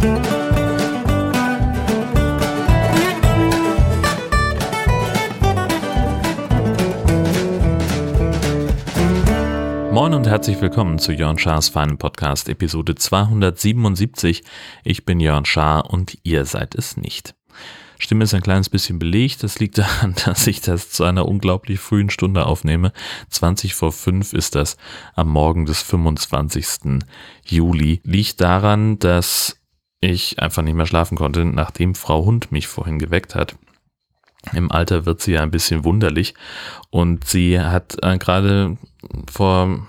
[0.00, 0.08] Moin
[10.14, 14.42] und herzlich willkommen zu Jörn Schars Feinen Podcast Episode 277.
[14.84, 17.34] Ich bin Jörn Schaar und ihr seid es nicht.
[17.98, 19.42] Stimme ist ein kleines bisschen belegt.
[19.42, 22.94] Das liegt daran, dass ich das zu einer unglaublich frühen Stunde aufnehme.
[23.28, 24.78] 20 vor 5 ist das
[25.14, 27.00] am Morgen des 25.
[27.44, 28.00] Juli.
[28.04, 29.59] Liegt daran, dass
[30.00, 33.56] ich einfach nicht mehr schlafen konnte, nachdem Frau Hund mich vorhin geweckt hat.
[34.52, 36.34] Im Alter wird sie ja ein bisschen wunderlich
[36.88, 38.78] und sie hat äh, gerade
[39.30, 39.86] vor,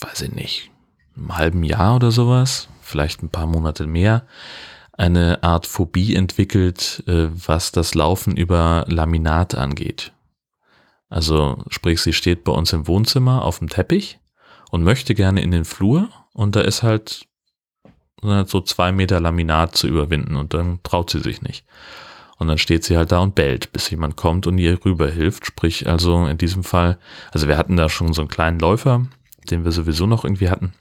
[0.00, 0.70] weiß ich nicht,
[1.16, 4.26] einem halben Jahr oder sowas, vielleicht ein paar Monate mehr,
[4.92, 10.12] eine Art Phobie entwickelt, äh, was das Laufen über Laminat angeht.
[11.10, 14.18] Also sprich, sie steht bei uns im Wohnzimmer auf dem Teppich
[14.70, 17.27] und möchte gerne in den Flur und da ist halt
[18.22, 21.64] so zwei Meter Laminat zu überwinden und dann traut sie sich nicht.
[22.38, 25.44] Und dann steht sie halt da und bellt, bis jemand kommt und ihr rüberhilft.
[25.44, 26.98] Sprich, also in diesem Fall,
[27.32, 29.06] also wir hatten da schon so einen kleinen Läufer,
[29.50, 30.72] den wir sowieso noch irgendwie hatten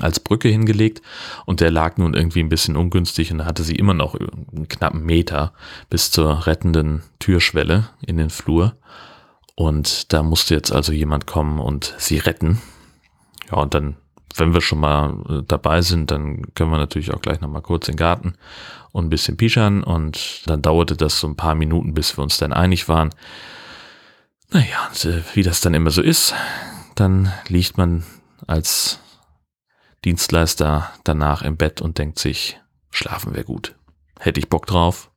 [0.00, 1.02] als Brücke hingelegt
[1.46, 4.68] und der lag nun irgendwie ein bisschen ungünstig und da hatte sie immer noch einen
[4.68, 5.52] knappen Meter
[5.88, 8.76] bis zur rettenden Türschwelle in den Flur
[9.56, 12.60] und da musste jetzt also jemand kommen und sie retten.
[13.50, 13.96] Ja, und dann,
[14.36, 17.88] wenn wir schon mal äh, dabei sind, dann können wir natürlich auch gleich nochmal kurz
[17.88, 18.34] in den Garten
[18.92, 22.38] und ein bisschen pischern und dann dauerte das so ein paar Minuten, bis wir uns
[22.38, 23.10] dann einig waren.
[24.50, 26.34] Naja, und, äh, wie das dann immer so ist,
[26.96, 28.04] dann liegt man
[28.46, 29.00] als
[30.04, 32.58] Dienstleister danach im Bett und denkt sich,
[32.90, 33.76] schlafen wäre gut.
[34.18, 35.10] Hätte ich Bock drauf.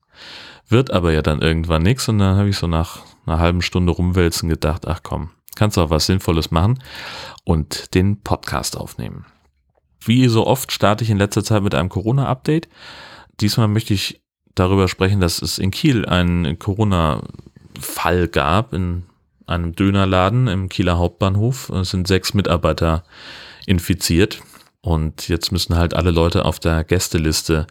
[0.68, 3.92] Wird aber ja dann irgendwann nichts und dann habe ich so nach einer halben Stunde
[3.92, 6.80] rumwälzen gedacht, ach komm, kannst auch was Sinnvolles machen
[7.44, 9.26] und den Podcast aufnehmen.
[10.06, 12.68] Wie so oft starte ich in letzter Zeit mit einem Corona-Update.
[13.40, 14.22] Diesmal möchte ich
[14.56, 19.04] darüber sprechen, dass es in Kiel einen Corona-Fall gab in
[19.46, 21.70] einem Dönerladen im Kieler Hauptbahnhof.
[21.70, 23.04] Es sind sechs Mitarbeiter
[23.66, 24.42] infiziert.
[24.82, 27.68] Und jetzt müssen halt alle Leute auf der Gästeliste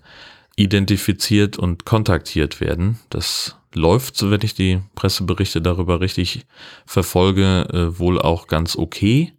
[0.57, 2.99] identifiziert und kontaktiert werden.
[3.11, 6.47] Das läuft, so wenn ich die Presseberichte darüber richtig
[6.87, 9.33] verfolge, äh, wohl auch ganz okay.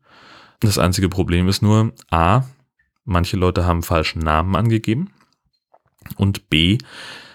[0.59, 2.43] Das einzige Problem ist nur, a,
[3.05, 5.11] manche Leute haben falschen Namen angegeben
[6.17, 6.77] und b,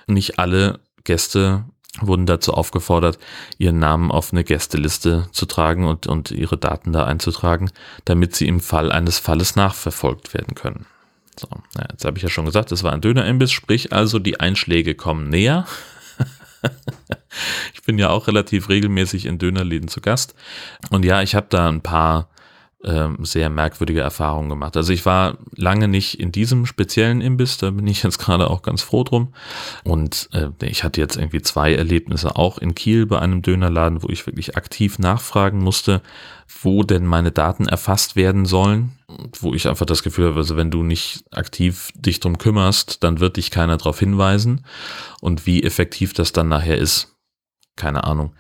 [0.07, 1.65] nicht alle Gäste
[2.01, 3.19] wurden dazu aufgefordert,
[3.59, 7.71] ihren Namen auf eine Gästeliste zu tragen und, und ihre Daten da einzutragen,
[8.05, 10.87] damit sie im Fall eines Falles nachverfolgt werden können.
[11.39, 14.41] So, ja, jetzt habe ich ja schon gesagt, es war ein Dönerimbiss, sprich also die
[14.41, 15.67] Einschläge kommen näher.
[17.75, 20.35] ich bin ja auch relativ regelmäßig in Dönerläden zu Gast.
[20.91, 22.29] Und ja, ich habe da ein paar
[22.85, 24.77] ähm, sehr merkwürdige Erfahrungen gemacht.
[24.77, 28.63] Also ich war lange nicht in diesem speziellen Imbiss, da bin ich jetzt gerade auch
[28.63, 29.35] ganz froh drum.
[29.85, 34.09] Und äh, ich hatte jetzt irgendwie zwei Erlebnisse auch in Kiel bei einem Dönerladen, wo
[34.09, 36.03] ich wirklich aktiv nachfragen musste,
[36.63, 38.93] wo denn meine Daten erfasst werden sollen.
[39.41, 43.21] Wo ich einfach das Gefühl habe, also wenn du nicht aktiv dich drum kümmerst, dann
[43.21, 44.65] wird dich keiner darauf hinweisen.
[45.21, 47.17] Und wie effektiv das dann nachher ist,
[47.75, 48.35] keine Ahnung.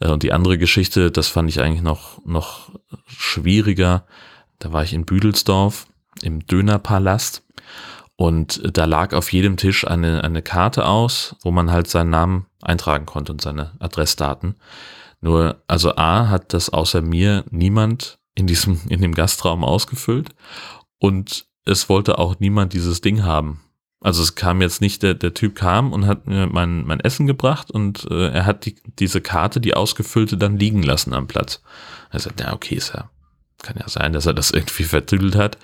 [0.00, 2.70] Äh, und die andere Geschichte, das fand ich eigentlich noch, noch
[3.06, 4.06] schwieriger.
[4.58, 5.86] Da war ich in Büdelsdorf
[6.22, 7.42] im Dönerpalast
[8.16, 12.46] und da lag auf jedem Tisch eine, eine Karte aus, wo man halt seinen Namen
[12.62, 14.54] eintragen konnte und seine Adressdaten.
[15.20, 20.30] Nur, also A hat das außer mir niemand in diesem, in dem Gastraum ausgefüllt
[20.98, 23.63] und es wollte auch niemand dieses Ding haben.
[24.04, 27.26] Also es kam jetzt nicht, der, der Typ kam und hat mir mein, mein Essen
[27.26, 31.62] gebracht und äh, er hat die, diese Karte, die ausgefüllte, dann liegen lassen am Platz.
[32.10, 33.08] Er sagt, ja, okay, ist ja,
[33.62, 35.56] kann ja sein, dass er das irgendwie vertüdelt hat.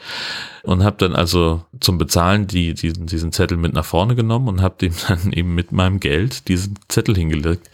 [0.62, 4.62] Und habe dann also zum Bezahlen die, diesen, diesen Zettel mit nach vorne genommen und
[4.62, 7.68] habe dem dann eben mit meinem Geld diesen Zettel hingelegt.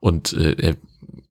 [0.00, 0.76] Und äh, er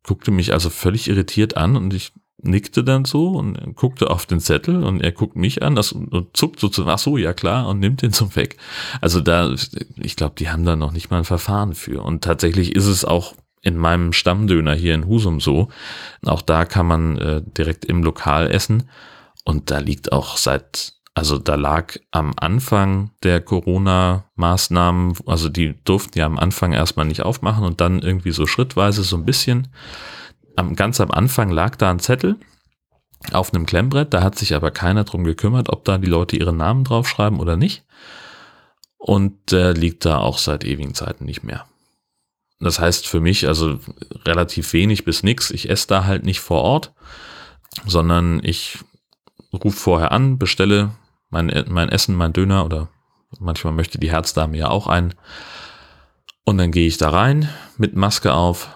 [0.03, 4.39] guckte mich also völlig irritiert an und ich nickte dann so und guckte auf den
[4.39, 7.67] Zettel und er guckt mich an das, und zuckt so zu, ach so, ja klar,
[7.67, 8.57] und nimmt den zum Weg.
[9.01, 9.53] Also da,
[9.95, 12.03] ich glaube, die haben da noch nicht mal ein Verfahren für.
[12.03, 15.69] Und tatsächlich ist es auch in meinem Stammdöner hier in Husum so.
[16.25, 18.89] Auch da kann man äh, direkt im Lokal essen.
[19.43, 26.19] Und da liegt auch seit, also da lag am Anfang der Corona-Maßnahmen, also die durften
[26.19, 29.69] ja am Anfang erstmal nicht aufmachen und dann irgendwie so schrittweise so ein bisschen
[30.57, 32.37] am, ganz am Anfang lag da ein Zettel
[33.31, 36.53] auf einem Klemmbrett, da hat sich aber keiner drum gekümmert, ob da die Leute ihre
[36.53, 37.83] Namen draufschreiben oder nicht.
[38.97, 41.65] Und der liegt da auch seit ewigen Zeiten nicht mehr.
[42.59, 43.79] Das heißt für mich also
[44.25, 45.51] relativ wenig bis nix.
[45.51, 46.93] Ich esse da halt nicht vor Ort,
[47.85, 48.79] sondern ich
[49.53, 50.91] rufe vorher an, bestelle
[51.29, 52.89] mein, mein Essen, mein Döner oder
[53.39, 55.13] Manchmal möchte die Herzdame ja auch einen.
[56.43, 58.69] Und dann gehe ich da rein mit Maske auf,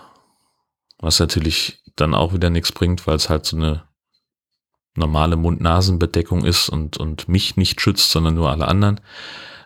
[1.01, 3.83] was natürlich dann auch wieder nichts bringt, weil es halt so eine
[4.95, 9.00] normale Mund-Nasen-Bedeckung ist und, und mich nicht schützt, sondern nur alle anderen.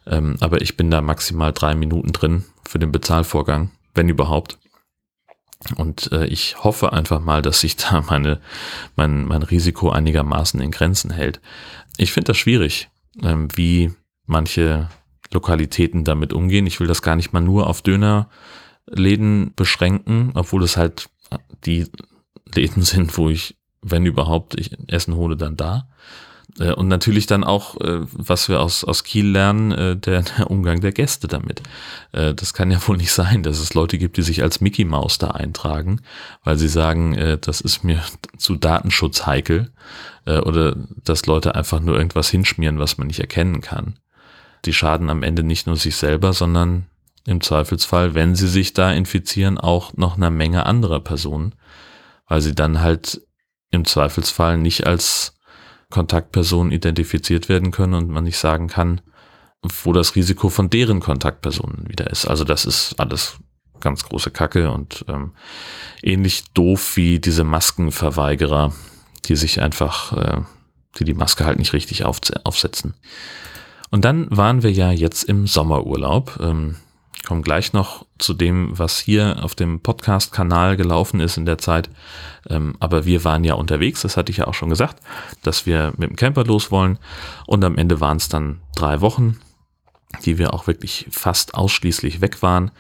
[0.08, 4.60] Ähm, aber ich bin da maximal drei Minuten drin für den Bezahlvorgang, wenn überhaupt.
[5.78, 8.40] Und äh, ich hoffe einfach mal, dass sich da meine,
[8.96, 11.42] mein, mein Risiko einigermaßen in Grenzen hält.
[11.98, 12.90] Ich finde das schwierig,
[13.24, 13.94] ähm, wie
[14.26, 14.90] manche
[15.34, 16.68] Lokalitäten damit umgehen.
[16.68, 21.10] Ich will das gar nicht mal nur auf Dönerläden beschränken, obwohl es halt
[21.66, 21.88] die
[22.54, 25.88] Läden sind, wo ich, wenn überhaupt, ich Essen hole, dann da.
[26.60, 30.50] Äh, und natürlich dann auch, äh, was wir aus, aus Kiel lernen, äh, der, der
[30.50, 31.62] Umgang der Gäste damit.
[32.12, 35.18] Das kann ja wohl nicht sein, dass es Leute gibt, die sich als Mickey Mouse
[35.18, 36.00] da eintragen,
[36.45, 38.01] weil sie sagen, das ist mir
[38.38, 39.72] zu Datenschutz heikel.
[40.25, 44.00] Oder dass Leute einfach nur irgendwas hinschmieren, was man nicht erkennen kann.
[44.63, 46.86] Die schaden am Ende nicht nur sich selber, sondern
[47.25, 51.56] im Zweifelsfall, wenn sie sich da infizieren, auch noch einer Menge anderer Personen,
[52.27, 53.22] weil sie dann halt
[53.72, 55.38] im Zweifelsfall nicht als
[55.89, 59.01] Kontaktpersonen identifiziert werden können und man nicht sagen kann,
[59.83, 62.25] wo das Risiko von deren Kontaktpersonen wieder ist.
[62.25, 63.38] Also das ist alles
[63.81, 65.33] ganz große Kacke und ähm,
[66.01, 68.74] ähnlich doof wie diese Maskenverweigerer,
[69.25, 70.42] die sich einfach, äh,
[71.00, 72.95] die die Maske halt nicht richtig auf, aufsetzen.
[73.92, 76.39] Und dann waren wir ja jetzt im Sommerurlaub.
[76.42, 76.75] Ähm,
[77.25, 81.89] komme gleich noch zu dem, was hier auf dem Podcast-Kanal gelaufen ist in der Zeit.
[82.50, 85.01] Ähm, aber wir waren ja unterwegs, das hatte ich ja auch schon gesagt,
[85.44, 87.00] dass wir mit dem Camper los wollen.
[87.48, 89.39] Und am Ende waren es dann drei Wochen,
[90.24, 92.72] die wir auch wirklich fast ausschließlich weg waren.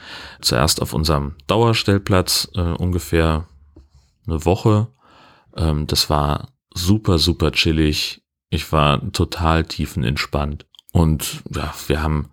[0.41, 3.47] Zuerst auf unserem Dauerstellplatz äh, ungefähr
[4.27, 4.87] eine Woche.
[5.57, 8.21] Ähm, das war super, super chillig.
[8.49, 10.65] Ich war total tiefenentspannt.
[10.91, 12.29] Und ja, wir haben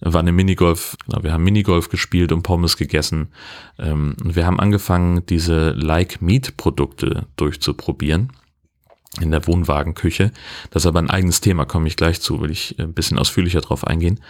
[0.00, 3.28] war eine Minigolf, genau, wir haben Minigolf gespielt und Pommes gegessen.
[3.78, 8.30] Ähm, und wir haben angefangen, diese Like Meat Produkte durchzuprobieren
[9.20, 10.30] in der Wohnwagenküche.
[10.70, 13.60] Das ist aber ein eigenes Thema, komme ich gleich zu, will ich ein bisschen ausführlicher
[13.60, 14.20] drauf eingehen.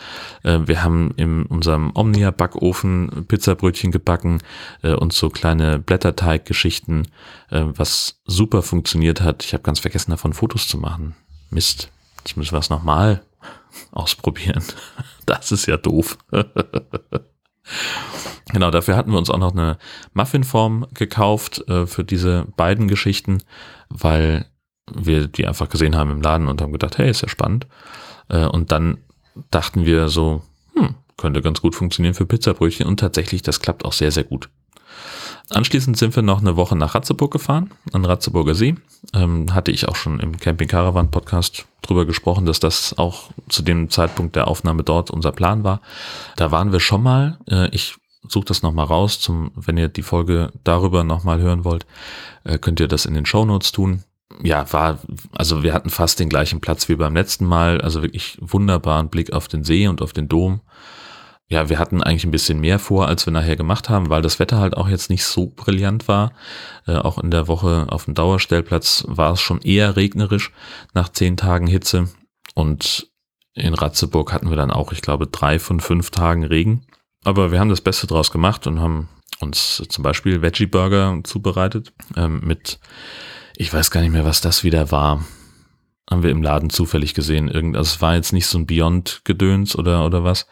[0.42, 4.42] Äh, wir haben in unserem Omnia-Backofen Pizzabrötchen gebacken
[4.82, 7.08] äh, und so kleine Blätterteig-Geschichten,
[7.50, 9.44] äh, was super funktioniert hat.
[9.44, 11.16] Ich habe ganz vergessen, davon Fotos zu machen.
[11.50, 13.22] Mist, jetzt müssen wir es nochmal
[13.92, 14.62] ausprobieren.
[15.26, 16.18] Das ist ja doof.
[18.52, 19.76] genau, dafür hatten wir uns auch noch eine
[20.14, 23.42] Muffinform gekauft äh, für diese beiden Geschichten,
[23.88, 24.46] weil
[24.94, 27.66] wir die einfach gesehen haben im Laden und haben gedacht, hey, ist ja spannend.
[28.28, 28.98] Äh, und dann
[29.50, 30.42] dachten wir so,
[30.74, 34.48] hm, könnte ganz gut funktionieren für Pizzabrötchen und tatsächlich, das klappt auch sehr, sehr gut.
[35.50, 38.74] Anschließend sind wir noch eine Woche nach Ratzeburg gefahren, an Ratzeburger See.
[39.14, 43.62] Ähm, hatte ich auch schon im Camping Caravan Podcast drüber gesprochen, dass das auch zu
[43.62, 45.80] dem Zeitpunkt der Aufnahme dort unser Plan war.
[46.36, 47.38] Da waren wir schon mal.
[47.48, 47.94] Äh, ich
[48.28, 51.86] suche das nochmal raus, zum, wenn ihr die Folge darüber nochmal hören wollt,
[52.42, 54.02] äh, könnt ihr das in den Show Notes tun.
[54.42, 54.98] Ja, war,
[55.32, 59.32] also wir hatten fast den gleichen Platz wie beim letzten Mal, also wirklich wunderbaren Blick
[59.32, 60.60] auf den See und auf den Dom
[61.48, 64.40] ja, wir hatten eigentlich ein bisschen mehr vor, als wir nachher gemacht haben, weil das
[64.40, 66.32] Wetter halt auch jetzt nicht so brillant war.
[66.86, 70.50] Äh, auch in der Woche auf dem Dauerstellplatz war es schon eher regnerisch
[70.92, 72.08] nach zehn Tagen Hitze.
[72.54, 73.10] Und
[73.54, 76.84] in Ratzeburg hatten wir dann auch, ich glaube, drei von fünf Tagen Regen.
[77.24, 79.08] Aber wir haben das Beste draus gemacht und haben
[79.40, 82.80] uns zum Beispiel Veggie Burger zubereitet ähm, mit,
[83.56, 85.24] ich weiß gar nicht mehr, was das wieder war
[86.10, 87.48] haben wir im Laden zufällig gesehen.
[87.48, 90.46] Irgend, also es war jetzt nicht so ein Beyond-Gedöns oder, oder was.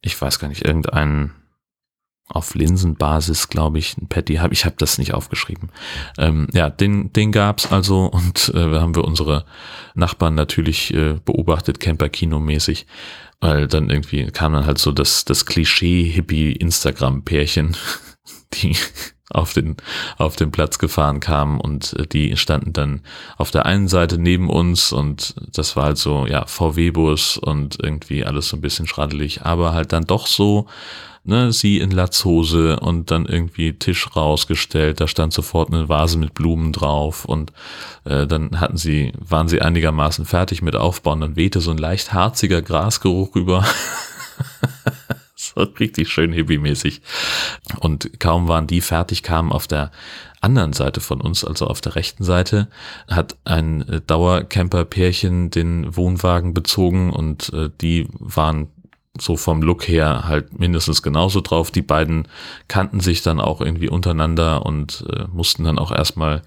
[0.00, 1.32] Ich weiß gar nicht, irgendein
[2.28, 4.54] auf Linsenbasis, glaube ich, ein Patty habe.
[4.54, 5.68] Ich habe das nicht aufgeschrieben.
[6.16, 9.44] Ähm, ja, den, den gab's also und äh, haben wir unsere
[9.94, 12.86] Nachbarn natürlich äh, beobachtet, Camper-Kino-mäßig,
[13.40, 17.76] weil dann irgendwie kam dann halt so das, das Klischee-Hippie-Instagram-Pärchen,
[18.54, 18.74] die
[19.30, 19.76] auf den,
[20.18, 23.00] auf den Platz gefahren kamen und äh, die standen dann
[23.36, 28.24] auf der einen Seite neben uns und das war halt so, ja, VW-Bus und irgendwie
[28.24, 30.66] alles so ein bisschen schraddelig, aber halt dann doch so,
[31.24, 36.34] ne, sie in Latzhose und dann irgendwie Tisch rausgestellt, da stand sofort eine Vase mit
[36.34, 37.52] Blumen drauf und
[38.04, 42.12] äh, dann hatten sie, waren sie einigermaßen fertig mit Aufbauen, dann wehte so ein leicht
[42.12, 43.64] harziger Grasgeruch rüber.
[45.54, 47.00] so richtig schön hippie-mäßig.
[47.80, 49.90] Und kaum waren die fertig, kamen auf der
[50.40, 52.68] anderen Seite von uns, also auf der rechten Seite,
[53.08, 58.68] hat ein Dauercamper-Pärchen den Wohnwagen bezogen und äh, die waren
[59.18, 61.70] so vom Look her halt mindestens genauso drauf.
[61.70, 62.26] Die beiden
[62.68, 66.42] kannten sich dann auch irgendwie untereinander und äh, mussten dann auch erstmal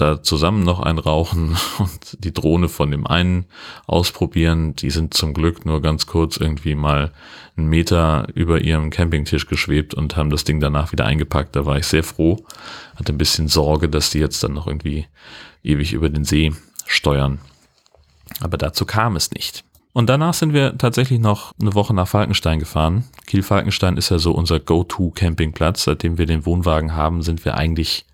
[0.00, 3.46] da zusammen noch ein rauchen und die Drohne von dem einen
[3.86, 4.74] ausprobieren.
[4.76, 7.12] Die sind zum Glück nur ganz kurz irgendwie mal
[7.56, 11.56] einen Meter über ihrem Campingtisch geschwebt und haben das Ding danach wieder eingepackt.
[11.56, 12.44] Da war ich sehr froh.
[12.96, 15.06] Hatte ein bisschen Sorge, dass die jetzt dann noch irgendwie
[15.62, 16.52] ewig über den See
[16.86, 17.38] steuern.
[18.40, 19.64] Aber dazu kam es nicht.
[19.92, 23.04] Und danach sind wir tatsächlich noch eine Woche nach Falkenstein gefahren.
[23.26, 25.84] Kiel-Falkenstein ist ja so unser Go-To-Campingplatz.
[25.84, 28.04] Seitdem wir den Wohnwagen haben, sind wir eigentlich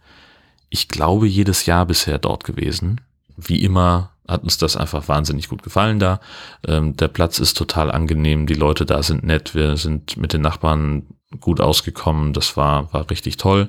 [0.70, 3.00] ich glaube, jedes Jahr bisher dort gewesen.
[3.36, 6.20] Wie immer hat uns das einfach wahnsinnig gut gefallen da.
[6.66, 10.40] Ähm, der Platz ist total angenehm, die Leute da sind nett, wir sind mit den
[10.40, 11.06] Nachbarn
[11.40, 13.68] gut ausgekommen, das war, war richtig toll.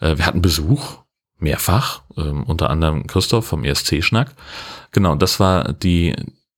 [0.00, 0.98] Äh, wir hatten Besuch,
[1.38, 4.34] mehrfach, ähm, unter anderem Christoph vom ESC-Schnack.
[4.92, 6.14] Genau, das war die,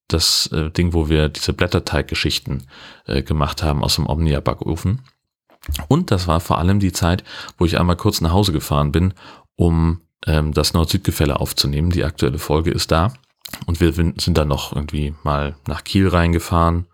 [0.08, 2.66] das äh, Ding, wo wir diese Blätterteiggeschichten
[3.06, 5.02] äh, gemacht haben aus dem Omnia-Backofen.
[5.88, 7.24] Und das war vor allem die Zeit,
[7.58, 9.12] wo ich einmal kurz nach Hause gefahren bin
[9.58, 11.90] um ähm, das Nord-Süd-Gefälle aufzunehmen.
[11.90, 13.12] Die aktuelle Folge ist da.
[13.66, 16.86] Und wir sind dann noch irgendwie mal nach Kiel reingefahren,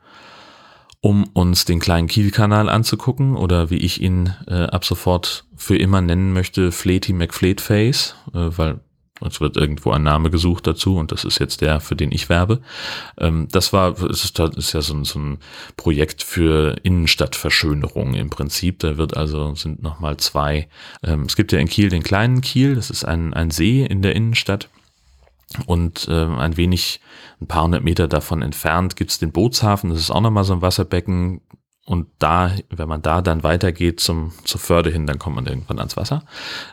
[1.00, 6.00] um uns den kleinen Kiel-Kanal anzugucken oder wie ich ihn äh, ab sofort für immer
[6.00, 8.80] nennen möchte, Fleety McFleetface, äh, weil
[9.26, 12.28] es wird irgendwo ein Name gesucht dazu und das ist jetzt der, für den ich
[12.28, 12.60] werbe.
[13.18, 15.38] Ähm, das war, es ist, ist ja so ein, so ein
[15.76, 18.78] Projekt für Innenstadtverschönerung im Prinzip.
[18.80, 20.68] Da wird also, sind nochmal zwei,
[21.02, 24.02] ähm, es gibt ja in Kiel den kleinen Kiel, das ist ein, ein See in
[24.02, 24.68] der Innenstadt.
[25.66, 27.00] Und äh, ein wenig,
[27.40, 29.90] ein paar hundert Meter davon entfernt gibt's den Bootshafen.
[29.90, 31.42] Das ist auch nochmal so ein Wasserbecken,
[31.86, 35.78] und da, wenn man da dann weitergeht zum, zur Förde hin, dann kommt man irgendwann
[35.78, 36.22] ans Wasser.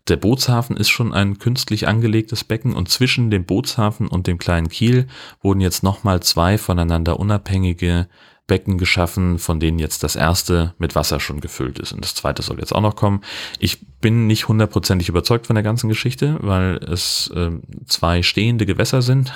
[0.08, 4.70] Der Bootshafen ist schon ein künstlich angelegtes Becken und zwischen dem Bootshafen und dem kleinen
[4.70, 5.08] Kiel
[5.42, 8.08] wurden jetzt nochmal zwei voneinander unabhängige
[8.48, 12.42] Becken geschaffen, von denen jetzt das erste mit Wasser schon gefüllt ist und das zweite
[12.42, 13.22] soll jetzt auch noch kommen.
[13.60, 17.52] Ich bin nicht hundertprozentig überzeugt von der ganzen Geschichte, weil es äh,
[17.86, 19.34] zwei stehende Gewässer sind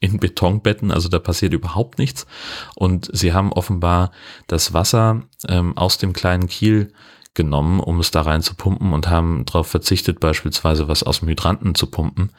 [0.00, 2.26] in Betonbetten, also da passiert überhaupt nichts.
[2.74, 4.10] Und sie haben offenbar
[4.46, 6.92] das Wasser ähm, aus dem kleinen Kiel
[7.36, 11.28] genommen, um es da rein zu pumpen und haben darauf verzichtet, beispielsweise was aus dem
[11.28, 12.30] Hydranten zu pumpen,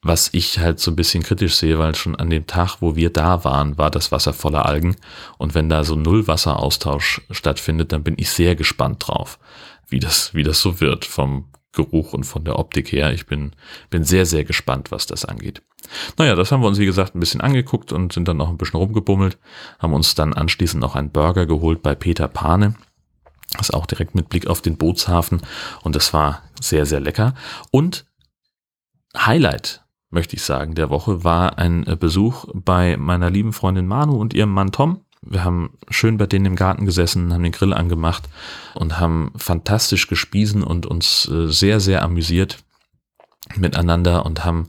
[0.00, 3.10] was ich halt so ein bisschen kritisch sehe, weil schon an dem Tag, wo wir
[3.10, 4.96] da waren, war das Wasser voller Algen
[5.36, 9.38] und wenn da so Nullwasseraustausch stattfindet, dann bin ich sehr gespannt drauf,
[9.88, 13.12] wie das, wie das so wird vom Geruch und von der Optik her.
[13.12, 13.52] Ich bin,
[13.90, 15.62] bin sehr, sehr gespannt, was das angeht.
[16.16, 18.56] Naja, das haben wir uns, wie gesagt, ein bisschen angeguckt und sind dann noch ein
[18.56, 19.38] bisschen rumgebummelt,
[19.78, 22.74] haben uns dann anschließend noch einen Burger geholt bei Peter Pane.
[23.52, 25.42] Das ist auch direkt mit Blick auf den Bootshafen
[25.82, 27.34] und das war sehr, sehr lecker.
[27.70, 28.06] Und
[29.16, 34.32] Highlight, möchte ich sagen, der Woche war ein Besuch bei meiner lieben Freundin Manu und
[34.32, 35.03] ihrem Mann Tom.
[35.26, 38.24] Wir haben schön bei denen im Garten gesessen, haben den Grill angemacht
[38.74, 42.58] und haben fantastisch gespiesen und uns äh, sehr, sehr amüsiert
[43.56, 44.68] miteinander und haben,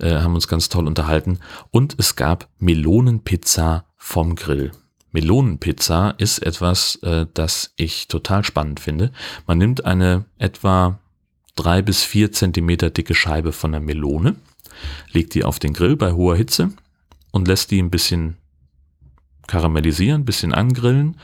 [0.00, 1.38] äh, haben uns ganz toll unterhalten.
[1.70, 4.72] Und es gab Melonenpizza vom Grill.
[5.12, 9.12] Melonenpizza ist etwas, äh, das ich total spannend finde.
[9.46, 10.98] Man nimmt eine etwa
[11.56, 14.36] drei bis vier Zentimeter dicke Scheibe von der Melone,
[15.12, 16.70] legt die auf den Grill bei hoher Hitze
[17.32, 18.36] und lässt die ein bisschen
[19.48, 21.18] karamellisieren, bisschen angrillen.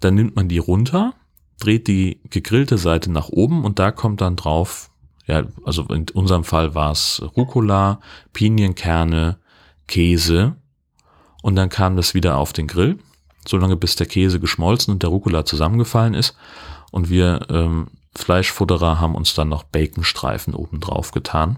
[0.00, 1.14] Dann nimmt man die runter,
[1.58, 4.90] dreht die gegrillte Seite nach oben und da kommt dann drauf,
[5.26, 8.00] ja, also in unserem Fall war es Rucola,
[8.34, 9.38] Pinienkerne,
[9.86, 10.56] Käse
[11.42, 12.98] und dann kam das wieder auf den Grill,
[13.46, 16.36] solange bis der Käse geschmolzen und der Rucola zusammengefallen ist
[16.90, 21.56] und wir ähm, Fleischfutterer haben uns dann noch Baconstreifen oben drauf getan.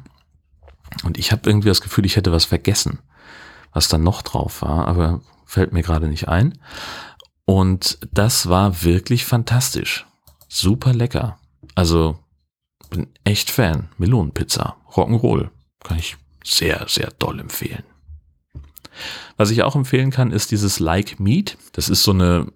[1.05, 2.99] Und ich habe irgendwie das Gefühl, ich hätte was vergessen,
[3.73, 6.59] was dann noch drauf war, aber fällt mir gerade nicht ein.
[7.45, 10.07] Und das war wirklich fantastisch.
[10.49, 11.41] Super lecker.
[11.75, 12.19] Also
[12.89, 13.89] bin echt Fan.
[13.99, 15.51] Melonenpizza, Rock'n'Roll.
[15.83, 17.83] Kann ich sehr, sehr doll empfehlen.
[19.37, 21.59] Was ich auch empfehlen kann, ist dieses Like Meat.
[21.73, 22.53] Das ist so eine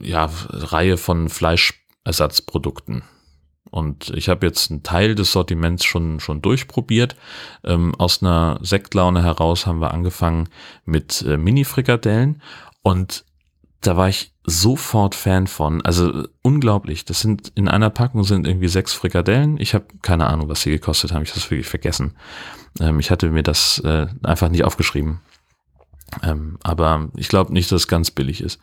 [0.00, 3.02] ja, Reihe von Fleischersatzprodukten.
[3.70, 7.16] Und ich habe jetzt einen Teil des Sortiments schon, schon durchprobiert.
[7.64, 10.48] Ähm, aus einer Sektlaune heraus haben wir angefangen
[10.84, 12.42] mit äh, Mini-Frikadellen
[12.82, 13.24] und
[13.80, 15.82] da war ich sofort Fan von.
[15.82, 17.04] Also unglaublich.
[17.04, 19.58] Das sind in einer Packung sind irgendwie sechs Frikadellen.
[19.58, 21.22] Ich habe keine Ahnung, was sie gekostet haben.
[21.22, 22.14] Ich habe das wirklich vergessen.
[22.78, 25.20] Ähm, ich hatte mir das äh, einfach nicht aufgeschrieben.
[26.22, 28.60] Ähm, aber ich glaube nicht, dass es ganz billig ist.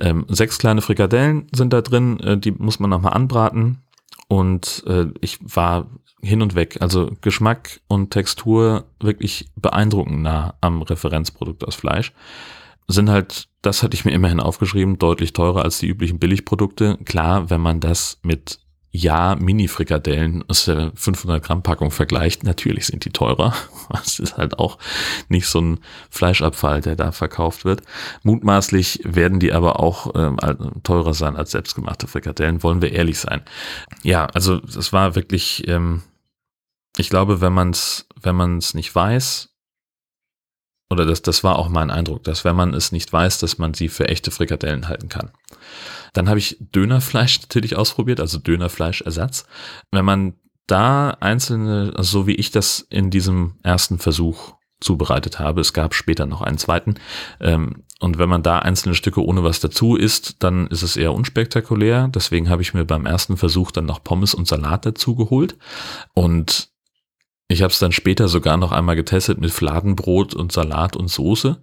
[0.00, 2.18] Ähm, sechs kleine Frikadellen sind da drin.
[2.20, 3.82] Äh, die muss man nochmal anbraten
[4.28, 5.88] und äh, ich war
[6.20, 6.78] hin und weg.
[6.80, 12.12] Also Geschmack und Textur wirklich beeindruckend nah am Referenzprodukt aus Fleisch.
[12.86, 16.98] Sind halt, das hatte ich mir immerhin aufgeschrieben, deutlich teurer als die üblichen Billigprodukte.
[17.04, 23.04] Klar, wenn man das mit ja Mini-Frikadellen aus der 500 Gramm Packung vergleicht, natürlich sind
[23.04, 23.54] die teurer.
[24.04, 24.78] Es ist halt auch
[25.28, 25.80] nicht so ein
[26.10, 27.82] Fleischabfall, der da verkauft wird.
[28.22, 30.38] Mutmaßlich werden die aber auch ähm,
[30.82, 33.42] teurer sein als selbstgemachte Frikadellen, wollen wir ehrlich sein.
[34.02, 36.02] Ja, also es war wirklich, ähm,
[36.98, 39.47] ich glaube, wenn man es wenn man es nicht weiß,
[40.90, 43.74] oder das, das war auch mein Eindruck, dass wenn man es nicht weiß, dass man
[43.74, 45.30] sie für echte Frikadellen halten kann.
[46.14, 49.46] Dann habe ich Dönerfleisch natürlich ausprobiert, also Dönerfleischersatz.
[49.90, 50.34] Wenn man
[50.66, 55.94] da einzelne, also so wie ich das in diesem ersten Versuch zubereitet habe, es gab
[55.94, 56.94] später noch einen zweiten,
[57.40, 61.12] ähm, und wenn man da einzelne Stücke ohne was dazu isst, dann ist es eher
[61.12, 62.08] unspektakulär.
[62.08, 65.56] Deswegen habe ich mir beim ersten Versuch dann noch Pommes und Salat dazu geholt.
[66.14, 66.70] Und
[67.48, 71.60] ich habe es dann später sogar noch einmal getestet mit Fladenbrot und Salat und Soße.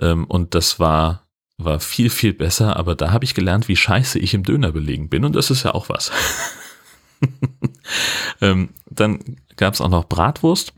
[0.00, 1.28] Ähm, und das war
[1.60, 5.08] war viel, viel besser, aber da habe ich gelernt, wie scheiße ich im Döner belegen
[5.08, 6.12] bin und das ist ja auch was.
[8.40, 10.72] ähm, dann gab es auch noch Bratwurst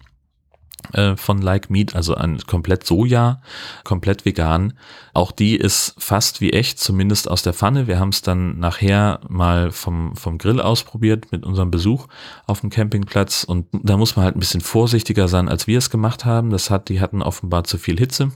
[0.92, 3.42] äh, von Like Meat, also ein komplett Soja,
[3.84, 4.74] komplett vegan.
[5.12, 7.86] Auch die ist fast wie echt, zumindest aus der Pfanne.
[7.86, 12.06] Wir haben es dann nachher mal vom, vom Grill ausprobiert mit unserem Besuch
[12.46, 15.90] auf dem Campingplatz und da muss man halt ein bisschen vorsichtiger sein, als wir es
[15.90, 16.50] gemacht haben.
[16.50, 18.32] Das hat, die hatten offenbar zu viel Hitze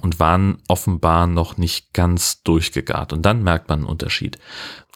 [0.00, 3.12] und waren offenbar noch nicht ganz durchgegart.
[3.12, 4.38] Und dann merkt man einen Unterschied.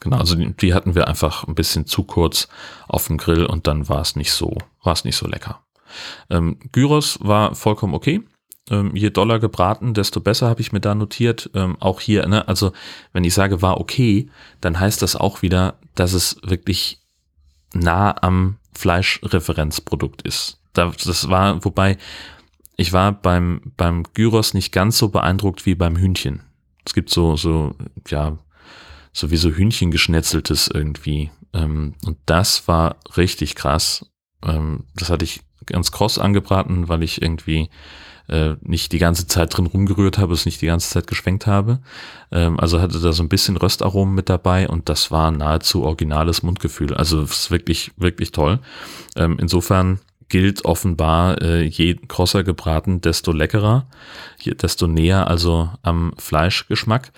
[0.01, 2.49] Genau, also die, die hatten wir einfach ein bisschen zu kurz
[2.89, 5.64] auf dem Grill und dann war es nicht so, war es nicht so lecker.
[6.31, 8.23] Ähm, Gyros war vollkommen okay.
[8.71, 11.51] Ähm, je doller gebraten, desto besser habe ich mir da notiert.
[11.55, 12.73] Ähm, auch hier, ne, also
[13.13, 17.01] wenn ich sage war okay, dann heißt das auch wieder, dass es wirklich
[17.75, 20.61] nah am Fleischreferenzprodukt ist.
[20.73, 21.99] Das war, wobei
[22.77, 26.43] ich war beim, beim Gyros nicht ganz so beeindruckt wie beim Hühnchen.
[26.85, 27.77] Es gibt so, so,
[28.09, 28.39] ja,
[29.13, 31.31] sowieso Hühnchen geschnetzeltes irgendwie.
[31.53, 34.07] Ähm, und das war richtig krass.
[34.43, 37.69] Ähm, das hatte ich ganz kross angebraten, weil ich irgendwie
[38.29, 41.81] äh, nicht die ganze Zeit drin rumgerührt habe, es nicht die ganze Zeit geschwenkt habe.
[42.33, 46.43] Ähm, also hatte da so ein bisschen Röstaromen mit dabei und das war nahezu originales
[46.43, 46.95] Mundgefühl.
[46.95, 48.61] Also ist wirklich, wirklich toll.
[49.17, 53.87] Ähm, insofern gilt offenbar, äh, je krosser gebraten, desto leckerer,
[54.41, 57.13] je, desto näher also am Fleischgeschmack.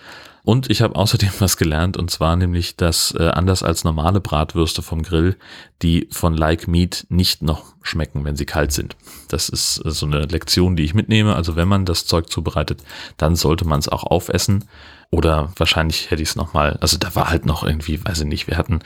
[0.46, 4.80] Und ich habe außerdem was gelernt, und zwar nämlich, dass äh, anders als normale Bratwürste
[4.80, 5.36] vom Grill,
[5.82, 8.96] die von Like Meat nicht noch schmecken, wenn sie kalt sind.
[9.28, 11.34] Das ist äh, so eine Lektion, die ich mitnehme.
[11.34, 12.84] Also wenn man das Zeug zubereitet,
[13.16, 14.66] dann sollte man es auch aufessen.
[15.10, 18.46] Oder wahrscheinlich hätte ich es nochmal, also da war halt noch irgendwie, weiß ich nicht,
[18.46, 18.78] wir hatten,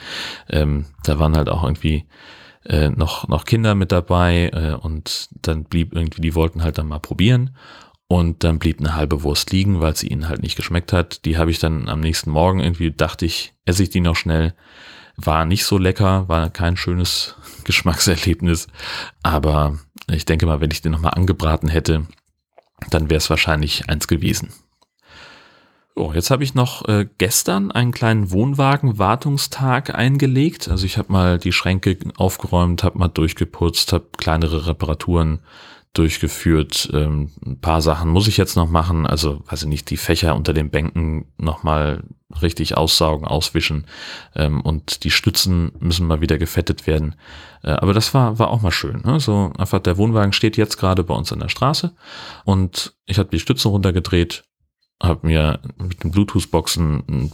[0.49, 2.05] ähm, da waren halt auch irgendwie
[2.65, 6.87] äh, noch, noch Kinder mit dabei äh, und dann blieb irgendwie, die wollten halt dann
[6.87, 7.51] mal probieren
[8.11, 11.23] und dann blieb eine halbe Wurst liegen, weil sie ihnen halt nicht geschmeckt hat.
[11.23, 14.53] Die habe ich dann am nächsten Morgen irgendwie, dachte ich, esse ich die noch schnell.
[15.15, 18.67] War nicht so lecker, war kein schönes Geschmackserlebnis,
[19.23, 22.05] aber ich denke mal, wenn ich den nochmal angebraten hätte,
[22.89, 24.51] dann wäre es wahrscheinlich eins gewesen.
[25.95, 30.67] Oh, jetzt habe ich noch äh, gestern einen kleinen Wohnwagen-Wartungstag eingelegt.
[30.67, 35.39] Also ich habe mal die Schränke aufgeräumt, habe mal durchgeputzt, habe kleinere Reparaturen
[35.93, 36.89] durchgeführt.
[36.93, 39.05] Ähm, ein paar Sachen muss ich jetzt noch machen.
[39.05, 42.03] Also, weiß ich nicht, die Fächer unter den Bänken nochmal
[42.41, 43.85] richtig aussaugen, auswischen.
[44.35, 47.15] Ähm, und die Stützen müssen mal wieder gefettet werden.
[47.63, 49.01] Äh, aber das war, war auch mal schön.
[49.05, 49.19] Ne?
[49.19, 51.93] So einfach der Wohnwagen steht jetzt gerade bei uns an der Straße
[52.45, 54.43] und ich habe die Stützen runtergedreht,
[55.01, 57.31] habe mir mit den Bluetooth-Boxen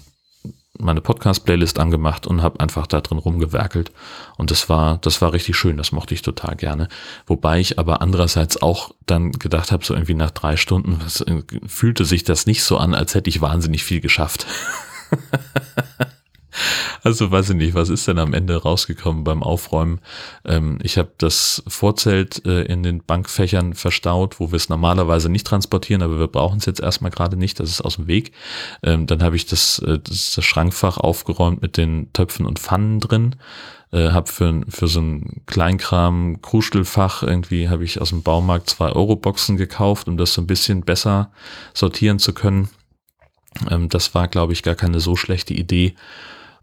[0.80, 3.92] meine Podcast-Playlist angemacht und habe einfach da drin rumgewerkelt.
[4.38, 6.88] Und das war, das war richtig schön, das mochte ich total gerne.
[7.26, 12.06] Wobei ich aber andererseits auch dann gedacht habe, so irgendwie nach drei Stunden, äh, fühlte
[12.06, 14.46] sich das nicht so an, als hätte ich wahnsinnig viel geschafft.
[17.04, 20.00] Also weiß ich nicht, was ist denn am Ende rausgekommen beim Aufräumen?
[20.46, 25.48] Ähm, ich habe das Vorzelt äh, in den Bankfächern verstaut, wo wir es normalerweise nicht
[25.48, 28.32] transportieren, aber wir brauchen es jetzt erstmal gerade nicht, das ist aus dem Weg.
[28.84, 33.00] Ähm, dann habe ich das, äh, das, das Schrankfach aufgeräumt mit den Töpfen und Pfannen
[33.00, 33.36] drin.
[33.92, 38.92] Äh, habe für, für so ein Kleinkram Krustelfach irgendwie habe ich aus dem Baumarkt zwei
[38.92, 41.32] Euro Boxen gekauft, um das so ein bisschen besser
[41.74, 42.70] sortieren zu können.
[43.70, 45.96] Ähm, das war, glaube ich, gar keine so schlechte Idee.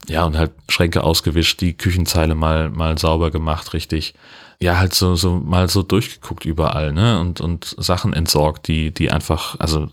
[0.08, 4.14] Ja, und halt Schränke ausgewischt, die Küchenzeile mal, mal sauber gemacht, richtig.
[4.60, 7.18] Ja, halt so, so mal so durchgeguckt überall, ne?
[7.20, 9.88] Und, und Sachen entsorgt, die, die einfach, also,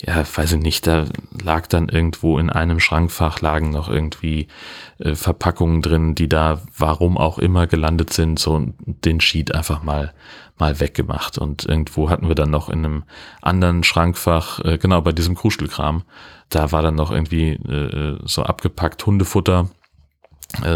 [0.00, 1.06] ja, weiß ich nicht, da
[1.42, 4.46] lag dann irgendwo in einem Schrankfach lagen noch irgendwie
[4.98, 10.12] äh, Verpackungen drin, die da warum auch immer gelandet sind, so den Sheet einfach mal
[10.58, 11.38] mal weggemacht.
[11.38, 13.02] Und irgendwo hatten wir dann noch in einem
[13.42, 16.02] anderen Schrankfach, äh, genau bei diesem Kruschelkram,
[16.48, 19.77] da war dann noch irgendwie äh, so abgepackt Hundefutter äh,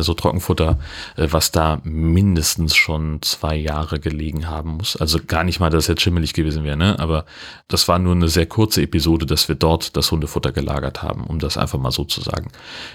[0.03, 0.79] so Trockenfutter,
[1.17, 4.97] äh, was da mindestens schon zwei Jahre gelegen haben muss.
[4.97, 6.99] Also gar nicht mal, dass es jetzt schimmelig gewesen wäre, ne?
[6.99, 7.25] aber
[7.69, 11.39] das war nur eine sehr kurze Episode, dass wir dort das Hundefutter gelagert haben, um
[11.39, 12.51] das einfach mal so zu sagen.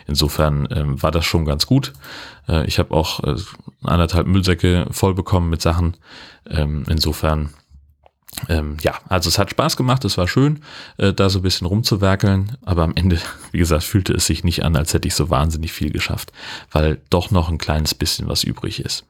[0.07, 1.93] Insofern ähm, war das schon ganz gut.
[2.47, 3.35] Äh, ich habe auch äh,
[3.83, 5.97] anderthalb Müllsäcke voll bekommen mit Sachen.
[6.49, 7.49] Ähm, insofern
[8.49, 10.61] ähm, ja, also es hat Spaß gemacht, es war schön,
[10.97, 13.19] äh, da so ein bisschen rumzuwerkeln, aber am Ende,
[13.51, 16.31] wie gesagt, fühlte es sich nicht an, als hätte ich so wahnsinnig viel geschafft,
[16.71, 19.05] weil doch noch ein kleines bisschen was übrig ist.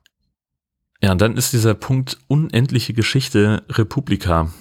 [1.01, 4.51] Ja, und dann ist dieser Punkt unendliche Geschichte Republika.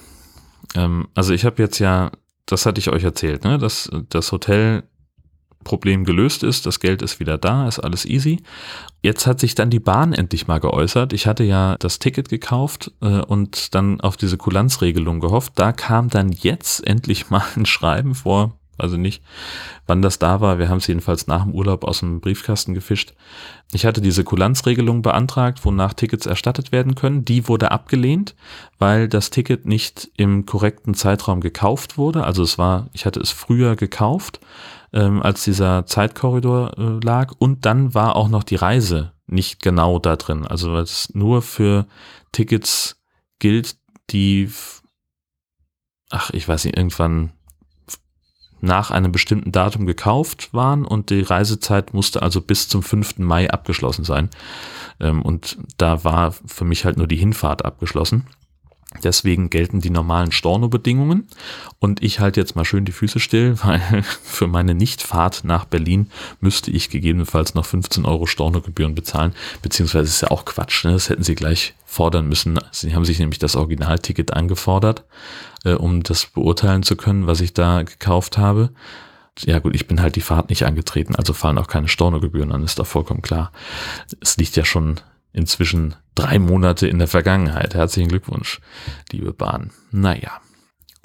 [0.75, 2.11] Ähm, also ich habe jetzt ja,
[2.45, 4.83] das hatte ich euch erzählt, ne, dass das Hotel
[5.67, 8.43] Problem gelöst ist, das Geld ist wieder da, ist alles easy.
[9.07, 11.13] Jetzt hat sich dann die Bahn endlich mal geäußert.
[11.13, 15.53] Ich hatte ja das Ticket gekauft äh, und dann auf diese Kulanzregelung gehofft.
[15.55, 19.23] Da kam dann jetzt endlich mal ein Schreiben vor, also nicht,
[19.87, 20.59] wann das da war.
[20.59, 23.15] Wir haben es jedenfalls nach dem Urlaub aus dem Briefkasten gefischt.
[23.71, 27.25] Ich hatte diese Kulanzregelung beantragt, wonach Tickets erstattet werden können.
[27.25, 28.35] Die wurde abgelehnt,
[28.81, 32.25] weil das Ticket nicht im korrekten Zeitraum gekauft wurde.
[32.25, 34.41] Also es war, ich hatte es früher gekauft
[34.93, 37.33] ähm, als dieser Zeitkorridor äh, lag.
[37.39, 40.47] Und dann war auch noch die Reise nicht genau da drin.
[40.47, 41.87] Also weil es nur für
[42.33, 43.01] Tickets
[43.39, 43.77] gilt,
[44.11, 44.51] die,
[46.11, 47.33] ach, ich weiß nicht, irgendwann
[48.61, 53.19] nach einem bestimmten Datum gekauft waren und die Reisezeit musste also bis zum 5.
[53.19, 54.31] Mai abgeschlossen sein.
[55.01, 58.27] Ähm, und da war für mich halt nur die Hinfahrt abgeschlossen.
[59.03, 61.27] Deswegen gelten die normalen Storno-Bedingungen.
[61.81, 66.11] Und ich halte jetzt mal schön die Füße still, weil für meine Nichtfahrt nach Berlin
[66.41, 69.35] müsste ich gegebenenfalls noch 15 Euro Stornogebühren bezahlen.
[69.63, 70.93] Beziehungsweise ist ja auch Quatsch, ne?
[70.93, 72.59] das hätten sie gleich fordern müssen.
[72.73, 75.05] Sie haben sich nämlich das Originalticket angefordert,
[75.65, 78.71] äh, um das beurteilen zu können, was ich da gekauft habe.
[79.41, 82.65] Ja gut, ich bin halt die Fahrt nicht angetreten, also fallen auch keine Stornogebühren an,
[82.65, 83.53] ist doch vollkommen klar.
[84.21, 84.97] Es liegt ja schon
[85.37, 87.75] inzwischen drei Monate in der Vergangenheit.
[87.75, 88.61] Herzlichen Glückwunsch,
[89.13, 89.71] liebe Bahn.
[89.93, 90.41] Naja.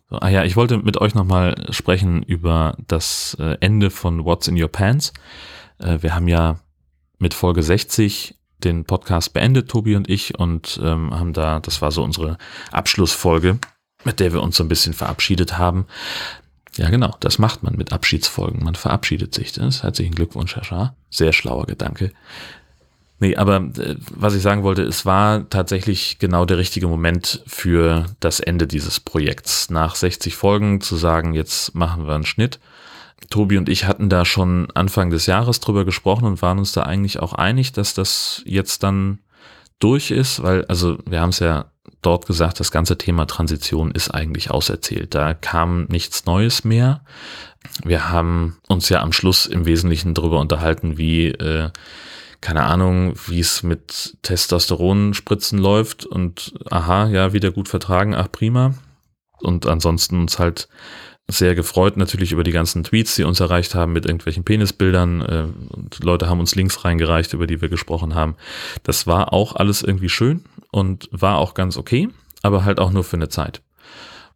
[0.10, 4.62] Ah ja, ich wollte mit euch nochmal sprechen über das äh, Ende von What's in
[4.62, 5.13] Your Pants.
[5.80, 6.60] Äh, wir haben ja
[7.20, 11.91] mit Folge 60 den Podcast beendet, Tobi und ich, und ähm, haben da, das war
[11.91, 12.38] so unsere
[12.72, 13.60] Abschlussfolge,
[14.04, 15.88] mit der wir uns so ein bisschen verabschiedet haben.
[16.78, 18.63] Ja, genau, das macht man mit Abschiedsfolgen.
[18.63, 19.52] Man verabschiedet sich.
[19.52, 20.96] Das herzlichen Glückwunsch, Herr Schaar.
[21.10, 22.13] Sehr schlauer Gedanke.
[23.21, 28.07] Nee, aber äh, was ich sagen wollte, es war tatsächlich genau der richtige Moment für
[28.19, 29.69] das Ende dieses Projekts.
[29.69, 32.60] Nach 60 Folgen zu sagen, jetzt machen wir einen Schnitt.
[33.29, 36.81] Tobi und ich hatten da schon Anfang des Jahres drüber gesprochen und waren uns da
[36.81, 39.19] eigentlich auch einig, dass das jetzt dann
[39.77, 41.65] durch ist, weil, also wir haben es ja
[42.01, 45.13] dort gesagt, das ganze Thema Transition ist eigentlich auserzählt.
[45.13, 47.01] Da kam nichts Neues mehr.
[47.84, 51.69] Wir haben uns ja am Schluss im Wesentlichen darüber unterhalten, wie äh,
[52.41, 58.73] keine Ahnung, wie es mit Testosteronspritzen läuft und aha, ja, wieder gut vertragen, ach prima.
[59.39, 60.67] Und ansonsten uns halt
[61.27, 65.21] sehr gefreut natürlich über die ganzen Tweets, die uns erreicht haben mit irgendwelchen Penisbildern.
[65.21, 68.36] Äh, und Leute haben uns Links reingereicht, über die wir gesprochen haben.
[68.84, 72.10] Das war auch alles irgendwie schön und war auch ganz okay,
[72.41, 73.62] aber halt auch nur für eine Zeit.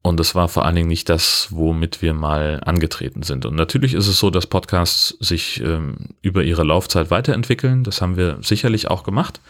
[0.06, 3.44] Und es war vor allen Dingen nicht das, womit wir mal angetreten sind.
[3.44, 7.84] Und natürlich ist es so, dass Podcasts sich ähm, über ihre Laufzeit weiterentwickeln.
[7.84, 9.42] Das haben wir sicherlich auch gemacht.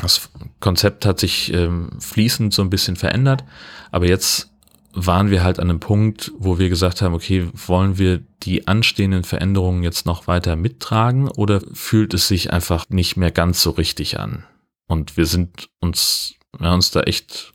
[0.00, 3.44] Das Konzept hat sich ähm, fließend so ein bisschen verändert.
[3.90, 4.48] Aber jetzt
[4.94, 9.24] waren wir halt an einem Punkt, wo wir gesagt haben, okay, wollen wir die anstehenden
[9.24, 14.18] Veränderungen jetzt noch weiter mittragen oder fühlt es sich einfach nicht mehr ganz so richtig
[14.18, 14.44] an?
[14.88, 17.52] Und wir sind uns, wir haben uns da echt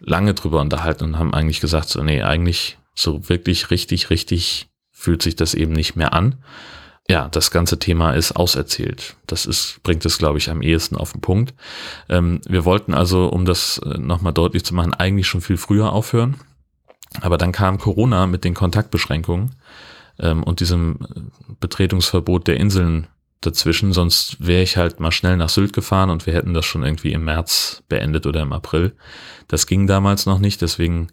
[0.00, 5.22] lange drüber unterhalten und haben eigentlich gesagt, so, nee, eigentlich so wirklich richtig, richtig fühlt
[5.22, 6.36] sich das eben nicht mehr an.
[7.10, 9.16] Ja, das ganze Thema ist auserzählt.
[9.26, 11.54] Das ist, bringt es, glaube ich, am ehesten auf den Punkt.
[12.10, 15.92] Ähm, wir wollten also, um das äh, nochmal deutlich zu machen, eigentlich schon viel früher
[15.92, 16.36] aufhören.
[17.22, 19.54] Aber dann kam Corona mit den Kontaktbeschränkungen
[20.18, 21.20] ähm, und diesem äh,
[21.60, 23.06] Betretungsverbot der Inseln
[23.40, 26.82] dazwischen, sonst wäre ich halt mal schnell nach Sylt gefahren und wir hätten das schon
[26.82, 28.94] irgendwie im März beendet oder im April.
[29.46, 31.08] Das ging damals noch nicht, deswegen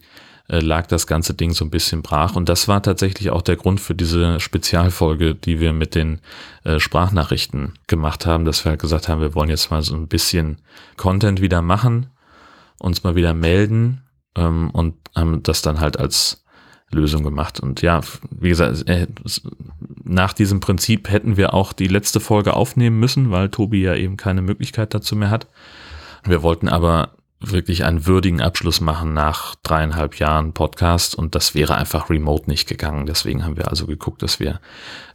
[0.48, 2.36] äh, lag das ganze Ding so ein bisschen brach.
[2.36, 6.20] Und das war tatsächlich auch der Grund für diese Spezialfolge, die wir mit den
[6.64, 10.08] äh, Sprachnachrichten gemacht haben, dass wir halt gesagt haben, wir wollen jetzt mal so ein
[10.08, 10.58] bisschen
[10.98, 12.08] Content wieder machen,
[12.80, 14.04] uns mal wieder melden
[14.36, 16.45] ähm, und haben das dann halt als
[16.96, 17.60] Lösung gemacht.
[17.60, 19.08] Und ja, wie gesagt, äh,
[20.04, 24.18] nach diesem Prinzip hätten wir auch die letzte Folge aufnehmen müssen, weil Tobi ja eben
[24.18, 25.48] keine Möglichkeit dazu mehr hat.
[26.24, 31.76] Wir wollten aber wirklich einen würdigen Abschluss machen nach dreieinhalb Jahren Podcast und das wäre
[31.76, 33.06] einfach remote nicht gegangen.
[33.06, 34.60] Deswegen haben wir also geguckt, dass wir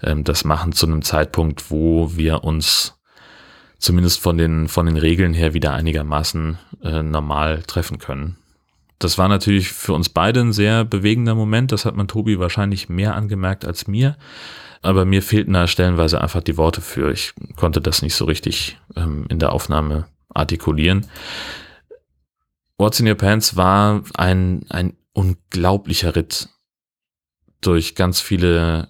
[0.02, 2.94] ähm, das machen zu einem Zeitpunkt, wo wir uns
[3.78, 8.36] zumindest von den, von den Regeln her wieder einigermaßen äh, normal treffen können.
[9.00, 11.72] Das war natürlich für uns beide ein sehr bewegender Moment.
[11.72, 14.16] Das hat man Tobi wahrscheinlich mehr angemerkt als mir.
[14.82, 17.10] Aber mir fehlten da stellenweise einfach die Worte für.
[17.10, 21.06] Ich konnte das nicht so richtig ähm, in der Aufnahme artikulieren.
[22.76, 26.50] What's in Your Pants war ein, ein unglaublicher Ritt
[27.62, 28.88] durch ganz viele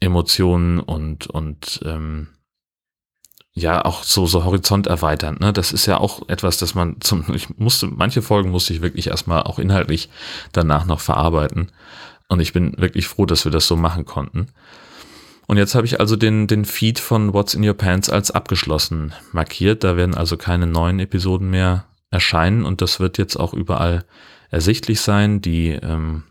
[0.00, 2.28] Emotionen und, und ähm,
[3.54, 5.36] ja auch so, so Horizont erweitern.
[5.40, 5.52] Ne?
[5.52, 9.08] Das ist ja auch etwas, das man zum, ich musste, manche Folgen musste ich wirklich
[9.08, 10.08] erstmal auch inhaltlich
[10.52, 11.70] danach noch verarbeiten.
[12.28, 14.48] Und ich bin wirklich froh, dass wir das so machen konnten.
[15.46, 19.12] Und jetzt habe ich also den, den Feed von What's in Your Pants als abgeschlossen
[19.32, 19.84] markiert.
[19.84, 24.04] Da werden also keine neuen Episoden mehr erscheinen und das wird jetzt auch überall
[24.50, 25.42] ersichtlich sein.
[25.42, 26.22] Die ähm,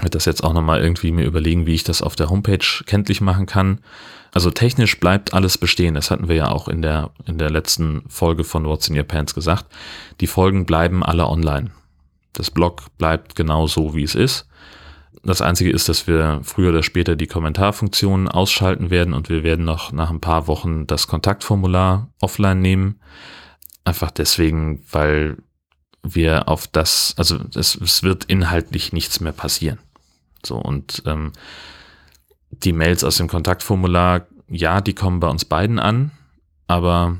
[0.00, 3.20] wird das jetzt auch nochmal irgendwie mir überlegen, wie ich das auf der Homepage kenntlich
[3.20, 3.80] machen kann.
[4.32, 5.94] Also technisch bleibt alles bestehen.
[5.94, 9.04] Das hatten wir ja auch in der, in der letzten Folge von What's in Your
[9.04, 9.66] Pants gesagt.
[10.20, 11.70] Die Folgen bleiben alle online.
[12.32, 14.48] Das Blog bleibt genau so, wie es ist.
[15.22, 19.64] Das Einzige ist, dass wir früher oder später die Kommentarfunktion ausschalten werden und wir werden
[19.64, 23.00] noch nach ein paar Wochen das Kontaktformular offline nehmen.
[23.84, 25.36] Einfach deswegen, weil
[26.02, 29.78] wir auf das, also es, es wird inhaltlich nichts mehr passieren.
[30.44, 31.32] So und ähm,
[32.52, 36.12] die Mails aus dem Kontaktformular, ja, die kommen bei uns beiden an,
[36.66, 37.18] aber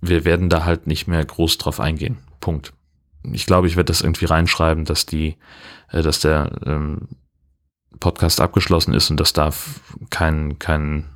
[0.00, 2.18] wir werden da halt nicht mehr groß drauf eingehen.
[2.40, 2.72] Punkt.
[3.32, 5.36] Ich glaube, ich werde das irgendwie reinschreiben, dass die,
[5.90, 7.08] äh, dass der ähm,
[7.98, 9.50] Podcast abgeschlossen ist und dass da
[10.08, 11.06] kein, kein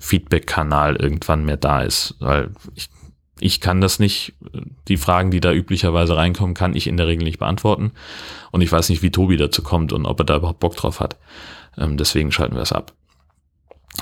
[0.00, 2.90] Feedback-Kanal irgendwann mehr da ist, weil ich
[3.38, 4.32] ich kann das nicht,
[4.88, 7.92] die Fragen, die da üblicherweise reinkommen, kann ich in der Regel nicht beantworten.
[8.50, 11.00] Und ich weiß nicht, wie Tobi dazu kommt und ob er da überhaupt Bock drauf
[11.00, 11.16] hat.
[11.78, 12.92] Ähm, deswegen schalten wir es ab.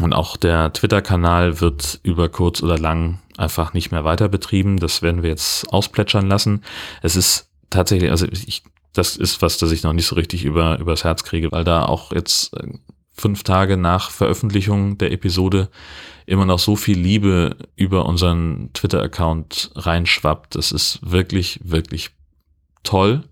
[0.00, 4.78] Und auch der Twitter-Kanal wird über kurz oder lang einfach nicht mehr weiter betrieben.
[4.78, 6.62] Das werden wir jetzt ausplätschern lassen.
[7.02, 10.78] Es ist tatsächlich, also ich, das ist was, das ich noch nicht so richtig über,
[10.78, 12.72] übers Herz kriege, weil da auch jetzt äh,
[13.12, 15.68] fünf Tage nach Veröffentlichung der Episode
[16.26, 20.56] immer noch so viel Liebe über unseren Twitter-Account reinschwappt.
[20.56, 22.10] Das ist wirklich, wirklich
[22.82, 23.22] toll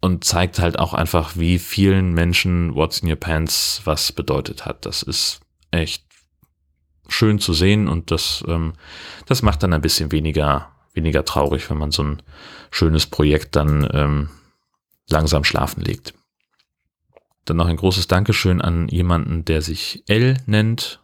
[0.00, 4.86] und zeigt halt auch einfach, wie vielen Menschen What's in Your Pants was bedeutet hat.
[4.86, 6.04] Das ist echt
[7.08, 8.72] schön zu sehen und das, ähm,
[9.26, 12.22] das macht dann ein bisschen weniger, weniger traurig, wenn man so ein
[12.70, 14.30] schönes Projekt dann ähm,
[15.08, 16.14] langsam schlafen legt.
[17.44, 20.99] Dann noch ein großes Dankeschön an jemanden, der sich L nennt.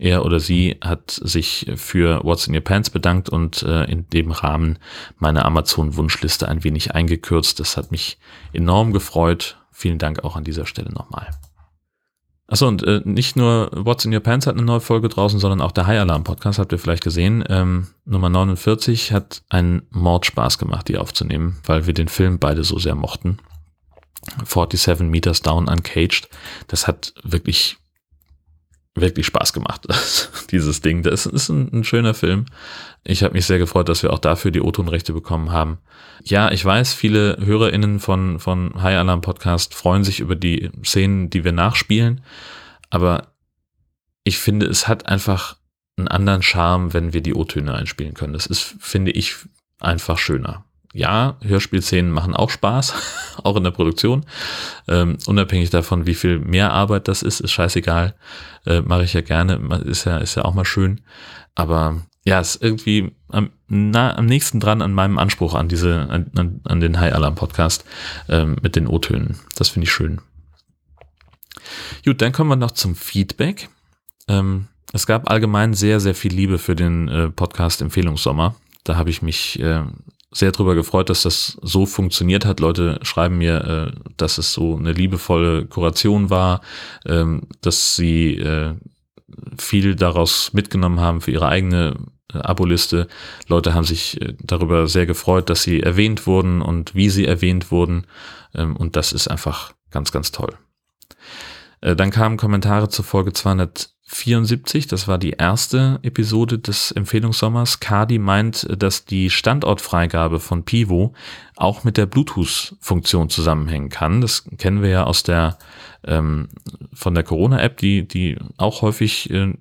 [0.00, 4.30] Er oder sie hat sich für What's in Your Pants bedankt und äh, in dem
[4.30, 4.78] Rahmen
[5.18, 7.60] meine Amazon-Wunschliste ein wenig eingekürzt.
[7.60, 8.18] Das hat mich
[8.52, 9.58] enorm gefreut.
[9.70, 11.28] Vielen Dank auch an dieser Stelle nochmal.
[12.50, 15.60] Achso, und äh, nicht nur What's in Your Pants hat eine neue Folge draußen, sondern
[15.60, 17.44] auch der High Alarm Podcast, habt ihr vielleicht gesehen.
[17.48, 22.78] Ähm, Nummer 49 hat einen Mordspaß gemacht, die aufzunehmen, weil wir den Film beide so
[22.78, 23.38] sehr mochten.
[24.44, 26.28] 47 Meters Down Uncaged.
[26.66, 27.76] Das hat wirklich,
[29.00, 29.86] wirklich Spaß gemacht,
[30.50, 31.02] dieses Ding.
[31.02, 32.46] Das ist ein, ein schöner Film.
[33.04, 35.78] Ich habe mich sehr gefreut, dass wir auch dafür die O-Ton-Rechte bekommen haben.
[36.22, 41.30] Ja, ich weiß, viele HörerInnen von, von High Alarm Podcast freuen sich über die Szenen,
[41.30, 42.20] die wir nachspielen.
[42.90, 43.28] Aber
[44.24, 45.56] ich finde, es hat einfach
[45.96, 48.32] einen anderen Charme, wenn wir die O-Töne einspielen können.
[48.32, 49.36] Das ist, finde ich,
[49.80, 52.94] einfach schöner ja, Hörspielszenen machen auch Spaß,
[53.42, 54.24] auch in der Produktion.
[54.88, 58.14] Ähm, unabhängig davon, wie viel mehr Arbeit das ist, ist scheißegal.
[58.66, 61.00] Äh, Mache ich ja gerne, ist ja, ist ja auch mal schön.
[61.54, 66.60] Aber ja, ist irgendwie am, na, am nächsten dran an meinem Anspruch an diese, an,
[66.64, 67.84] an den High Alarm Podcast
[68.28, 69.38] ähm, mit den O-Tönen.
[69.56, 70.20] Das finde ich schön.
[72.04, 73.68] Gut, dann kommen wir noch zum Feedback.
[74.28, 78.56] Ähm, es gab allgemein sehr, sehr viel Liebe für den äh, Podcast Empfehlungssommer.
[78.84, 79.84] Da habe ich mich äh,
[80.32, 82.60] sehr drüber gefreut, dass das so funktioniert hat.
[82.60, 86.60] Leute schreiben mir, äh, dass es so eine liebevolle Kuration war,
[87.04, 88.74] ähm, dass sie äh,
[89.58, 91.96] viel daraus mitgenommen haben für ihre eigene
[92.32, 93.08] äh, Aboliste.
[93.48, 97.70] Leute haben sich äh, darüber sehr gefreut, dass sie erwähnt wurden und wie sie erwähnt
[97.70, 98.06] wurden.
[98.54, 100.54] Ähm, und das ist einfach ganz, ganz toll.
[101.80, 107.78] Äh, dann kamen Kommentare zur Folge 200 74, das war die erste Episode des Empfehlungssommers.
[107.78, 111.14] Kadi meint, dass die Standortfreigabe von Pivo
[111.54, 114.20] auch mit der Bluetooth-Funktion zusammenhängen kann.
[114.20, 115.58] Das kennen wir ja aus der
[116.04, 116.48] ähm,
[116.92, 119.54] von der Corona-App, die die auch häufig äh,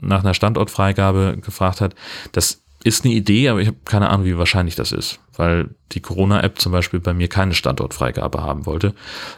[0.00, 1.94] nach einer Standortfreigabe gefragt hat.
[2.32, 6.00] Das ist eine Idee, aber ich habe keine Ahnung, wie wahrscheinlich das ist, weil die
[6.00, 8.94] Corona-App zum Beispiel bei mir keine Standortfreigabe haben wollte.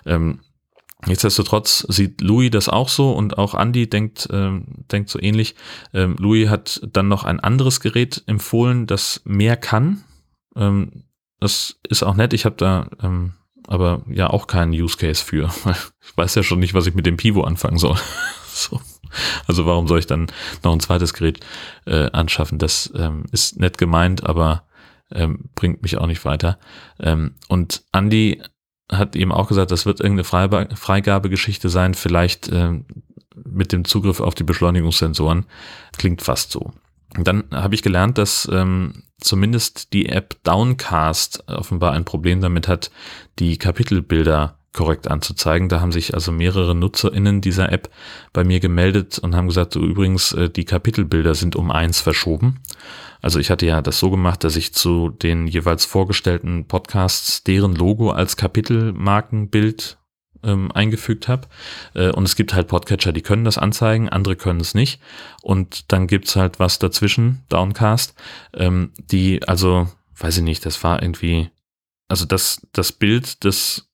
[0.07, 0.41] Ähm,
[1.07, 5.55] Nichtsdestotrotz sieht Louis das auch so und auch Andy denkt, ähm, denkt so ähnlich.
[5.95, 10.03] Ähm, Louis hat dann noch ein anderes Gerät empfohlen, das mehr kann.
[10.57, 11.05] Ähm,
[11.39, 12.33] das ist auch nett.
[12.33, 13.35] Ich habe da ähm,
[13.69, 15.51] aber ja auch keinen Use Case für.
[16.01, 17.97] Ich weiß ja schon nicht, was ich mit dem Pivo anfangen soll.
[18.49, 18.81] so.
[19.47, 20.27] Also warum soll ich dann
[20.65, 21.41] noch ein zweites Gerät
[21.87, 22.59] äh, anschaffen?
[22.59, 24.67] Das ähm, ist nett gemeint, aber
[25.13, 26.59] ähm, bringt mich auch nicht weiter.
[26.99, 28.43] Ähm, und Andy
[28.91, 30.25] hat eben auch gesagt, das wird irgendeine
[30.77, 32.81] Freigabegeschichte sein, vielleicht äh,
[33.35, 35.47] mit dem Zugriff auf die Beschleunigungssensoren.
[35.97, 36.73] Klingt fast so.
[37.17, 42.69] Und dann habe ich gelernt, dass ähm, zumindest die App Downcast offenbar ein Problem damit
[42.69, 42.91] hat,
[43.39, 45.69] die Kapitelbilder korrekt anzuzeigen.
[45.69, 47.91] Da haben sich also mehrere NutzerInnen dieser App
[48.33, 52.61] bei mir gemeldet und haben gesagt, so übrigens, äh, die Kapitelbilder sind um eins verschoben.
[53.21, 57.75] Also ich hatte ja das so gemacht, dass ich zu den jeweils vorgestellten Podcasts deren
[57.75, 59.99] Logo als Kapitelmarkenbild
[60.45, 61.49] ähm, eingefügt habe.
[61.95, 65.01] Äh, und es gibt halt Podcatcher, die können das anzeigen, andere können es nicht.
[65.43, 68.15] Und dann gibt's halt was dazwischen, Downcast,
[68.55, 69.89] ähm, die, also,
[70.19, 71.51] weiß ich nicht, das war irgendwie,
[72.07, 73.88] also das, das Bild des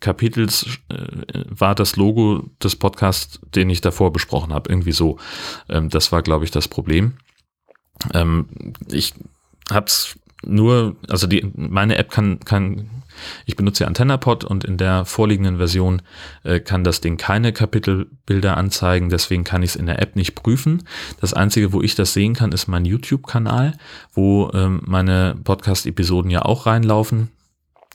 [0.00, 5.18] Kapitels äh, war das Logo des Podcasts, den ich davor besprochen habe, irgendwie so.
[5.68, 7.14] Ähm, das war, glaube ich, das Problem.
[8.14, 8.46] Ähm,
[8.90, 9.14] ich
[9.70, 12.90] hab's nur, also die, meine App kann, kann,
[13.46, 16.02] ich benutze AntennaPod und in der vorliegenden Version
[16.44, 20.34] äh, kann das Ding keine Kapitelbilder anzeigen, deswegen kann ich es in der App nicht
[20.34, 20.84] prüfen.
[21.20, 23.72] Das Einzige, wo ich das sehen kann, ist mein YouTube-Kanal,
[24.12, 27.30] wo ähm, meine Podcast-Episoden ja auch reinlaufen.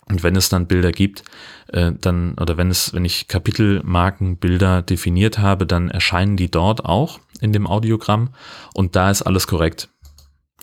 [0.09, 1.23] Und wenn es dann Bilder gibt,
[1.67, 7.19] äh, dann, oder wenn es, wenn ich Kapitelmarkenbilder definiert habe, dann erscheinen die dort auch
[7.39, 8.29] in dem Audiogramm
[8.73, 9.89] und da ist alles korrekt.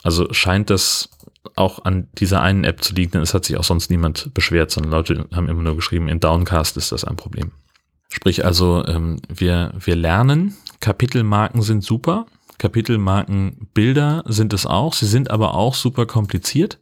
[0.03, 1.11] Also scheint das
[1.57, 4.71] auch an dieser einen App zu liegen, denn es hat sich auch sonst niemand beschwert,
[4.71, 7.53] sondern Leute haben immer nur geschrieben, in Downcast ist das ein Problem.
[8.09, 12.27] Sprich also, ähm, wir, wir lernen, Kapitelmarken sind super,
[12.59, 16.79] Kapitelmarkenbilder sind es auch, sie sind aber auch super kompliziert.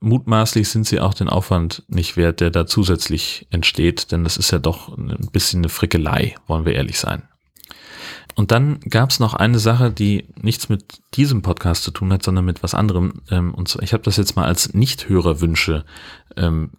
[0.00, 4.50] Mutmaßlich sind sie auch den Aufwand nicht wert, der da zusätzlich entsteht, denn das ist
[4.50, 7.22] ja doch ein bisschen eine Frickelei, wollen wir ehrlich sein.
[8.34, 12.22] Und dann gab es noch eine Sache, die nichts mit diesem Podcast zu tun hat,
[12.22, 13.22] sondern mit was anderem.
[13.30, 15.86] Ähm, und zwar, ich habe das jetzt mal als Nichthörerwünsche
[16.36, 16.72] ähm,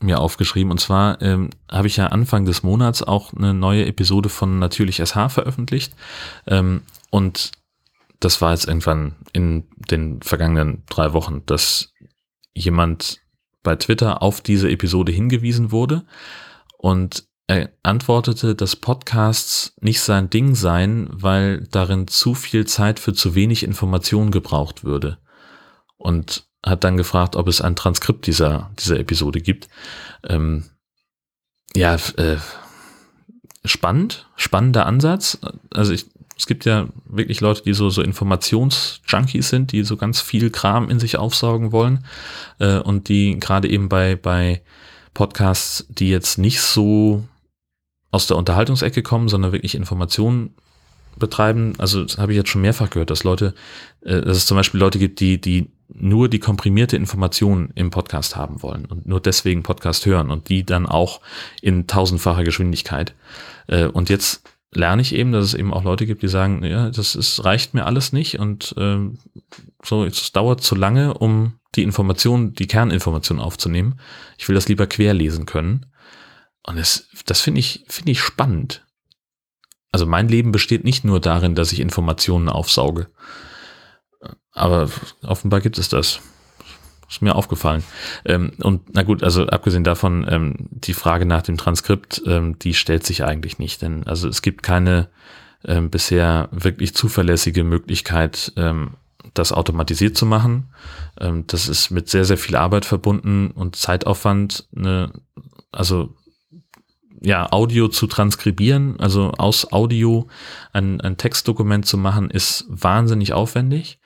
[0.00, 0.70] mir aufgeschrieben.
[0.70, 4.98] Und zwar ähm, habe ich ja Anfang des Monats auch eine neue Episode von Natürlich
[4.98, 5.94] SH veröffentlicht.
[6.46, 7.52] Ähm, und
[8.20, 11.94] das war jetzt irgendwann in den vergangenen drei Wochen, dass
[12.54, 13.20] jemand
[13.62, 16.04] bei Twitter auf diese Episode hingewiesen wurde.
[16.76, 23.14] Und er antwortete, dass Podcasts nicht sein Ding seien, weil darin zu viel Zeit für
[23.14, 25.18] zu wenig Information gebraucht würde.
[25.96, 29.68] Und hat dann gefragt, ob es ein Transkript dieser, dieser Episode gibt.
[30.24, 30.64] Ähm,
[31.74, 32.36] ja, äh,
[33.64, 35.38] spannend, spannender Ansatz.
[35.70, 36.06] Also ich,
[36.38, 40.88] es gibt ja wirklich Leute, die so, so Informationsjunkies sind, die so ganz viel Kram
[40.88, 42.04] in sich aufsaugen wollen
[42.60, 44.62] äh, und die gerade eben bei, bei
[45.14, 47.24] Podcasts, die jetzt nicht so
[48.12, 50.54] aus der Unterhaltungsecke kommen, sondern wirklich Informationen
[51.18, 51.74] betreiben.
[51.78, 53.52] Also das habe ich jetzt schon mehrfach gehört, dass Leute,
[54.02, 58.36] äh, dass es zum Beispiel Leute gibt, die, die nur die komprimierte Information im Podcast
[58.36, 61.20] haben wollen und nur deswegen Podcast hören und die dann auch
[61.62, 63.14] in tausendfacher Geschwindigkeit.
[63.66, 66.90] Äh, und jetzt lerne ich eben, dass es eben auch Leute gibt, die sagen, ja,
[66.90, 68.98] das ist, reicht mir alles nicht und äh,
[69.82, 74.00] so, es dauert zu lange, um die Information, die Kerninformation aufzunehmen.
[74.36, 75.86] Ich will das lieber querlesen können.
[76.66, 78.84] Und das, das finde ich, finde ich spannend.
[79.90, 83.08] Also mein Leben besteht nicht nur darin, dass ich Informationen aufsauge.
[84.52, 84.90] Aber
[85.22, 86.20] offenbar gibt es das.
[87.08, 87.84] Ist mir aufgefallen.
[88.24, 92.74] Ähm, und na gut, also abgesehen davon, ähm, die Frage nach dem Transkript, ähm, die
[92.74, 93.80] stellt sich eigentlich nicht.
[93.80, 95.08] Denn also es gibt keine
[95.64, 98.92] ähm, bisher wirklich zuverlässige Möglichkeit, ähm,
[99.34, 100.68] das automatisiert zu machen.
[101.18, 104.68] Ähm, das ist mit sehr, sehr viel Arbeit verbunden und Zeitaufwand.
[104.76, 105.10] Eine,
[105.72, 106.14] also
[107.20, 110.28] ja, Audio zu transkribieren, also aus Audio
[110.72, 113.98] ein, ein Textdokument zu machen, ist wahnsinnig aufwendig.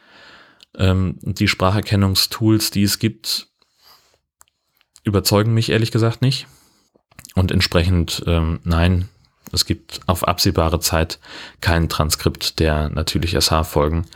[0.83, 3.47] Ähm, die Spracherkennungstools, die es gibt,
[5.05, 6.49] überzeugen mich ehrlich gesagt nicht.
[7.37, 9.09] Und entsprechend, ähm, nein,
[9.53, 11.21] es gibt auf absehbare Zeit
[11.61, 14.07] kein Transkript der natürlich SH-Folgen,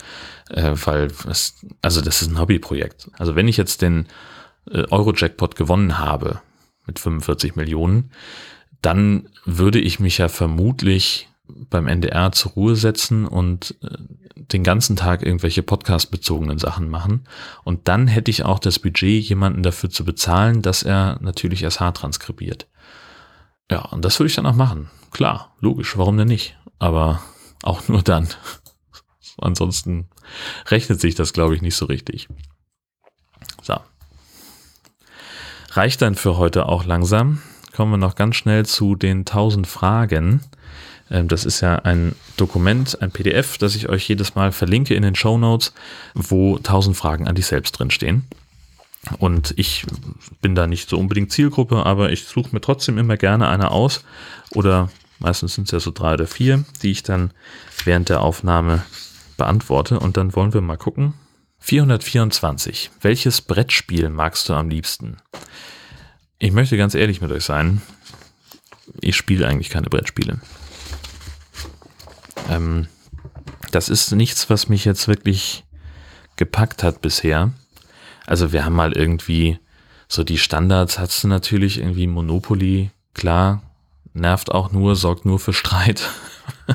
[0.51, 3.11] äh, weil es, also das ist ein Hobbyprojekt.
[3.17, 4.09] Also wenn ich jetzt den
[4.69, 6.41] äh, Euro-Jackpot gewonnen habe
[6.85, 8.11] mit 45 Millionen,
[8.83, 13.89] dann würde ich mich ja vermutlich beim NDR zur Ruhe setzen und äh,
[14.37, 17.27] den ganzen Tag irgendwelche Podcast-bezogenen Sachen machen.
[17.65, 21.93] Und dann hätte ich auch das Budget, jemanden dafür zu bezahlen, dass er natürlich SH
[21.93, 22.67] transkribiert.
[23.71, 24.91] Ja, und das würde ich dann auch machen.
[25.11, 26.57] Klar, logisch, warum denn nicht?
[26.79, 27.23] Aber
[27.63, 28.29] auch nur dann.
[29.39, 30.09] Ansonsten
[30.67, 32.29] rechnet sich das, glaube ich, nicht so richtig.
[33.63, 33.77] So.
[35.71, 37.43] Reicht dann für heute auch langsam.
[37.75, 40.43] Kommen wir noch ganz schnell zu den 1000 Fragen.
[41.11, 45.03] Ähm, das ist ja ein Dokument, ein PDF, das ich euch jedes Mal verlinke in
[45.03, 45.73] den Show Notes,
[46.15, 48.25] wo 1000 Fragen an dich selbst drinstehen.
[49.19, 49.87] Und ich
[50.41, 54.05] bin da nicht so unbedingt Zielgruppe, aber ich suche mir trotzdem immer gerne eine aus.
[54.51, 57.31] Oder meistens sind es ja so drei oder vier, die ich dann
[57.85, 58.85] während der Aufnahme
[59.37, 60.01] beantworte.
[60.01, 61.15] Und dann wollen wir mal gucken.
[61.61, 62.91] 424.
[63.01, 65.19] Welches Brettspiel magst du am liebsten?
[66.39, 67.83] Ich möchte ganz ehrlich mit euch sein.
[69.01, 70.41] Ich spiele eigentlich keine Brettspiele.
[72.49, 72.89] Ähm,
[73.71, 75.65] das ist nichts, was mich jetzt wirklich
[76.37, 77.53] gepackt hat bisher.
[78.27, 79.59] Also wir haben mal irgendwie
[80.09, 83.63] so die Standards hast du natürlich irgendwie Monopoly, klar,
[84.13, 86.09] nervt auch nur, sorgt nur für Streit.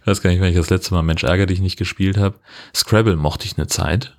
[0.00, 2.38] ich weiß gar nicht, wenn ich das letzte Mal Mensch ärger dich nicht gespielt habe.
[2.74, 4.16] Scrabble mochte ich eine Zeit.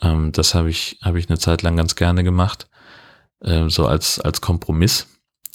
[0.00, 2.68] Ähm, das habe ich, habe ich eine Zeit lang ganz gerne gemacht.
[3.42, 5.06] Ähm, so als, als Kompromiss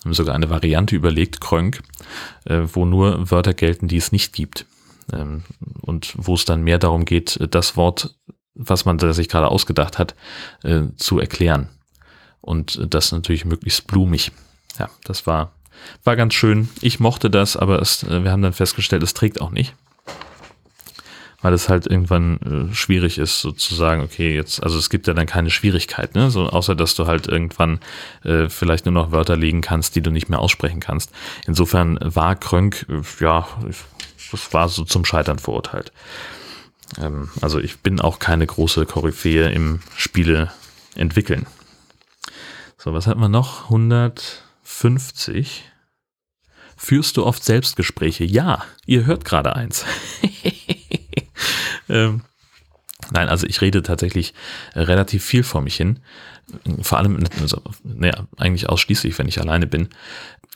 [0.04, 1.82] haben sogar eine Variante überlegt, Krönk,
[2.46, 4.66] äh, wo nur Wörter gelten, die es nicht gibt.
[5.12, 5.44] Ähm,
[5.82, 8.16] und wo es dann mehr darum geht, das Wort,
[8.54, 10.16] was man sich gerade ausgedacht hat,
[10.64, 11.70] äh, zu erklären.
[12.42, 14.32] Und das natürlich möglichst blumig.
[14.78, 15.52] Ja, das war,
[16.04, 16.70] war ganz schön.
[16.82, 19.74] Ich mochte das, aber es, äh, wir haben dann festgestellt, es trägt auch nicht
[21.42, 25.26] weil es halt irgendwann äh, schwierig ist, sozusagen, okay, jetzt, also es gibt ja dann
[25.26, 26.32] keine Schwierigkeit, ne?
[26.32, 27.80] So, außer dass du halt irgendwann
[28.24, 31.12] äh, vielleicht nur noch Wörter legen kannst, die du nicht mehr aussprechen kannst.
[31.48, 33.48] Insofern war Krönk, äh, ja,
[34.32, 35.92] das war so zum Scheitern verurteilt.
[36.98, 40.52] Ähm, also ich bin auch keine große Koryphäe im Spiele
[40.96, 41.46] entwickeln.
[42.78, 43.66] So, was hat man noch?
[43.66, 45.64] 150.
[46.78, 48.24] Führst du oft Selbstgespräche?
[48.24, 49.86] Ja, ihr hört gerade eins.
[51.90, 52.22] Ähm,
[53.12, 54.34] nein, also ich rede tatsächlich
[54.76, 56.00] relativ viel vor mich hin.
[56.82, 59.90] Vor allem, also, naja, eigentlich ausschließlich, wenn ich alleine bin.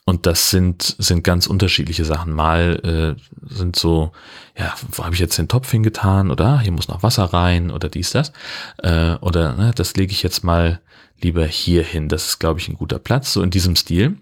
[0.05, 2.33] Und das sind, sind ganz unterschiedliche Sachen.
[2.33, 4.11] Mal äh, sind so,
[4.57, 6.29] ja, wo habe ich jetzt den Topf hingetan?
[6.29, 8.33] Oder ah, hier muss noch Wasser rein oder dies, das.
[8.79, 10.81] Äh, oder ne, das lege ich jetzt mal
[11.21, 12.09] lieber hier hin.
[12.09, 14.17] Das ist, glaube ich, ein guter Platz, so in diesem Stil.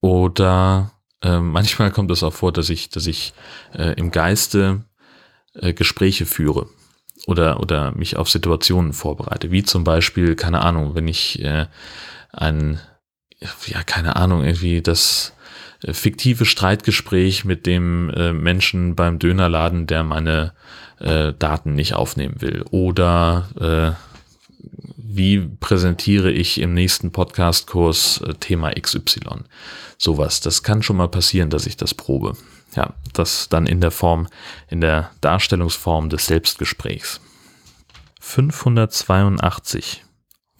[0.00, 0.90] Oder
[1.22, 3.34] äh, manchmal kommt es auch vor, dass ich, dass ich
[3.74, 4.82] äh, im Geiste
[5.60, 6.68] äh, Gespräche führe
[7.26, 9.50] oder, oder mich auf Situationen vorbereite.
[9.50, 11.66] Wie zum Beispiel, keine Ahnung, wenn ich äh,
[12.32, 12.80] ein,
[13.66, 15.32] ja, keine Ahnung, irgendwie das
[15.82, 20.52] äh, fiktive Streitgespräch mit dem äh, Menschen beim Dönerladen, der meine
[21.00, 22.64] äh, Daten nicht aufnehmen will.
[22.70, 24.08] Oder äh,
[24.96, 29.44] wie präsentiere ich im nächsten Podcast-Kurs äh, Thema XY?
[29.96, 30.40] Sowas.
[30.40, 32.36] Das kann schon mal passieren, dass ich das probe
[32.78, 34.28] ja, das dann in der Form,
[34.68, 37.20] in der Darstellungsform des Selbstgesprächs.
[38.20, 40.04] 582.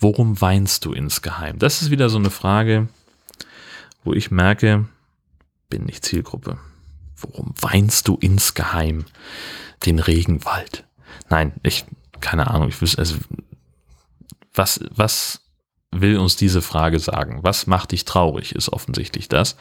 [0.01, 1.61] Worum weinst du insgeheim?
[1.61, 2.89] Das ist wieder so eine Frage,
[4.03, 4.87] wo ich merke,
[5.71, 6.59] bin nicht Zielgruppe.
[7.17, 9.05] Worum weinst du insgeheim
[9.87, 10.85] den Regenwald?
[11.29, 11.85] Nein, ich,
[12.21, 13.15] keine Ahnung, ich wüsste, also,
[14.55, 15.41] was, was
[15.91, 17.41] will uns diese Frage sagen?
[17.43, 19.57] Was macht dich traurig, ist offensichtlich das.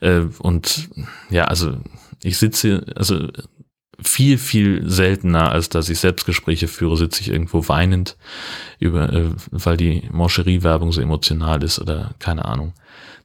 [0.00, 0.88] Äh, und
[1.30, 1.76] ja, also
[2.22, 3.28] ich sitze, also
[4.00, 8.16] viel, viel seltener, als dass ich Selbstgespräche führe, sitze ich irgendwo weinend,
[8.78, 12.74] über, äh, weil die Moncherie-Werbung so emotional ist oder keine Ahnung.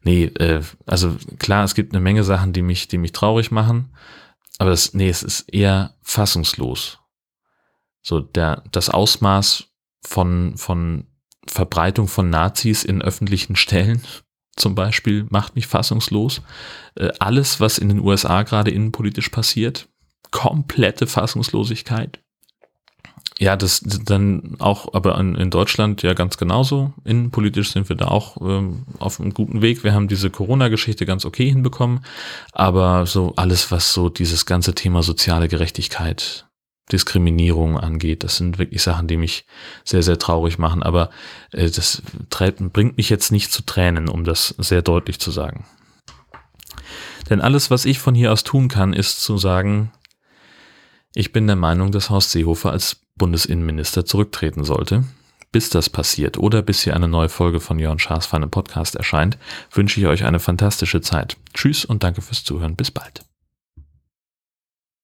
[0.03, 3.93] Nee, äh, also klar, es gibt eine Menge Sachen, die mich, die mich traurig machen,
[4.57, 6.99] aber das, nee, es ist eher fassungslos.
[8.01, 9.65] So, der, das Ausmaß
[10.01, 11.07] von, von
[11.47, 14.01] Verbreitung von Nazis in öffentlichen Stellen
[14.55, 16.41] zum Beispiel macht mich fassungslos.
[16.95, 19.87] Äh, alles, was in den USA gerade innenpolitisch passiert,
[20.31, 22.19] komplette Fassungslosigkeit.
[23.39, 26.93] Ja, das dann auch, aber in, Deutschland ja ganz genauso.
[27.05, 29.83] Innenpolitisch sind wir da auch ähm, auf einem guten Weg.
[29.83, 32.05] Wir haben diese Corona-Geschichte ganz okay hinbekommen,
[32.51, 36.45] aber so alles, was so dieses ganze Thema soziale Gerechtigkeit
[36.91, 38.23] Diskriminierung angeht.
[38.23, 39.45] Das sind wirklich Sachen, die mich
[39.83, 40.83] sehr, sehr traurig machen.
[40.83, 41.09] Aber
[41.51, 45.65] äh, das bringt mich jetzt nicht zu Tränen, um das sehr deutlich zu sagen.
[47.29, 49.91] Denn alles, was ich von hier aus tun kann, ist zu sagen,
[51.13, 55.03] ich bin der Meinung, dass Horst Seehofer als Bundesinnenminister zurücktreten sollte.
[55.51, 59.37] Bis das passiert oder bis hier eine neue Folge von Jörn Schaas Feine Podcast erscheint,
[59.71, 61.35] wünsche ich euch eine fantastische Zeit.
[61.53, 62.77] Tschüss und danke fürs Zuhören.
[62.77, 63.25] Bis bald.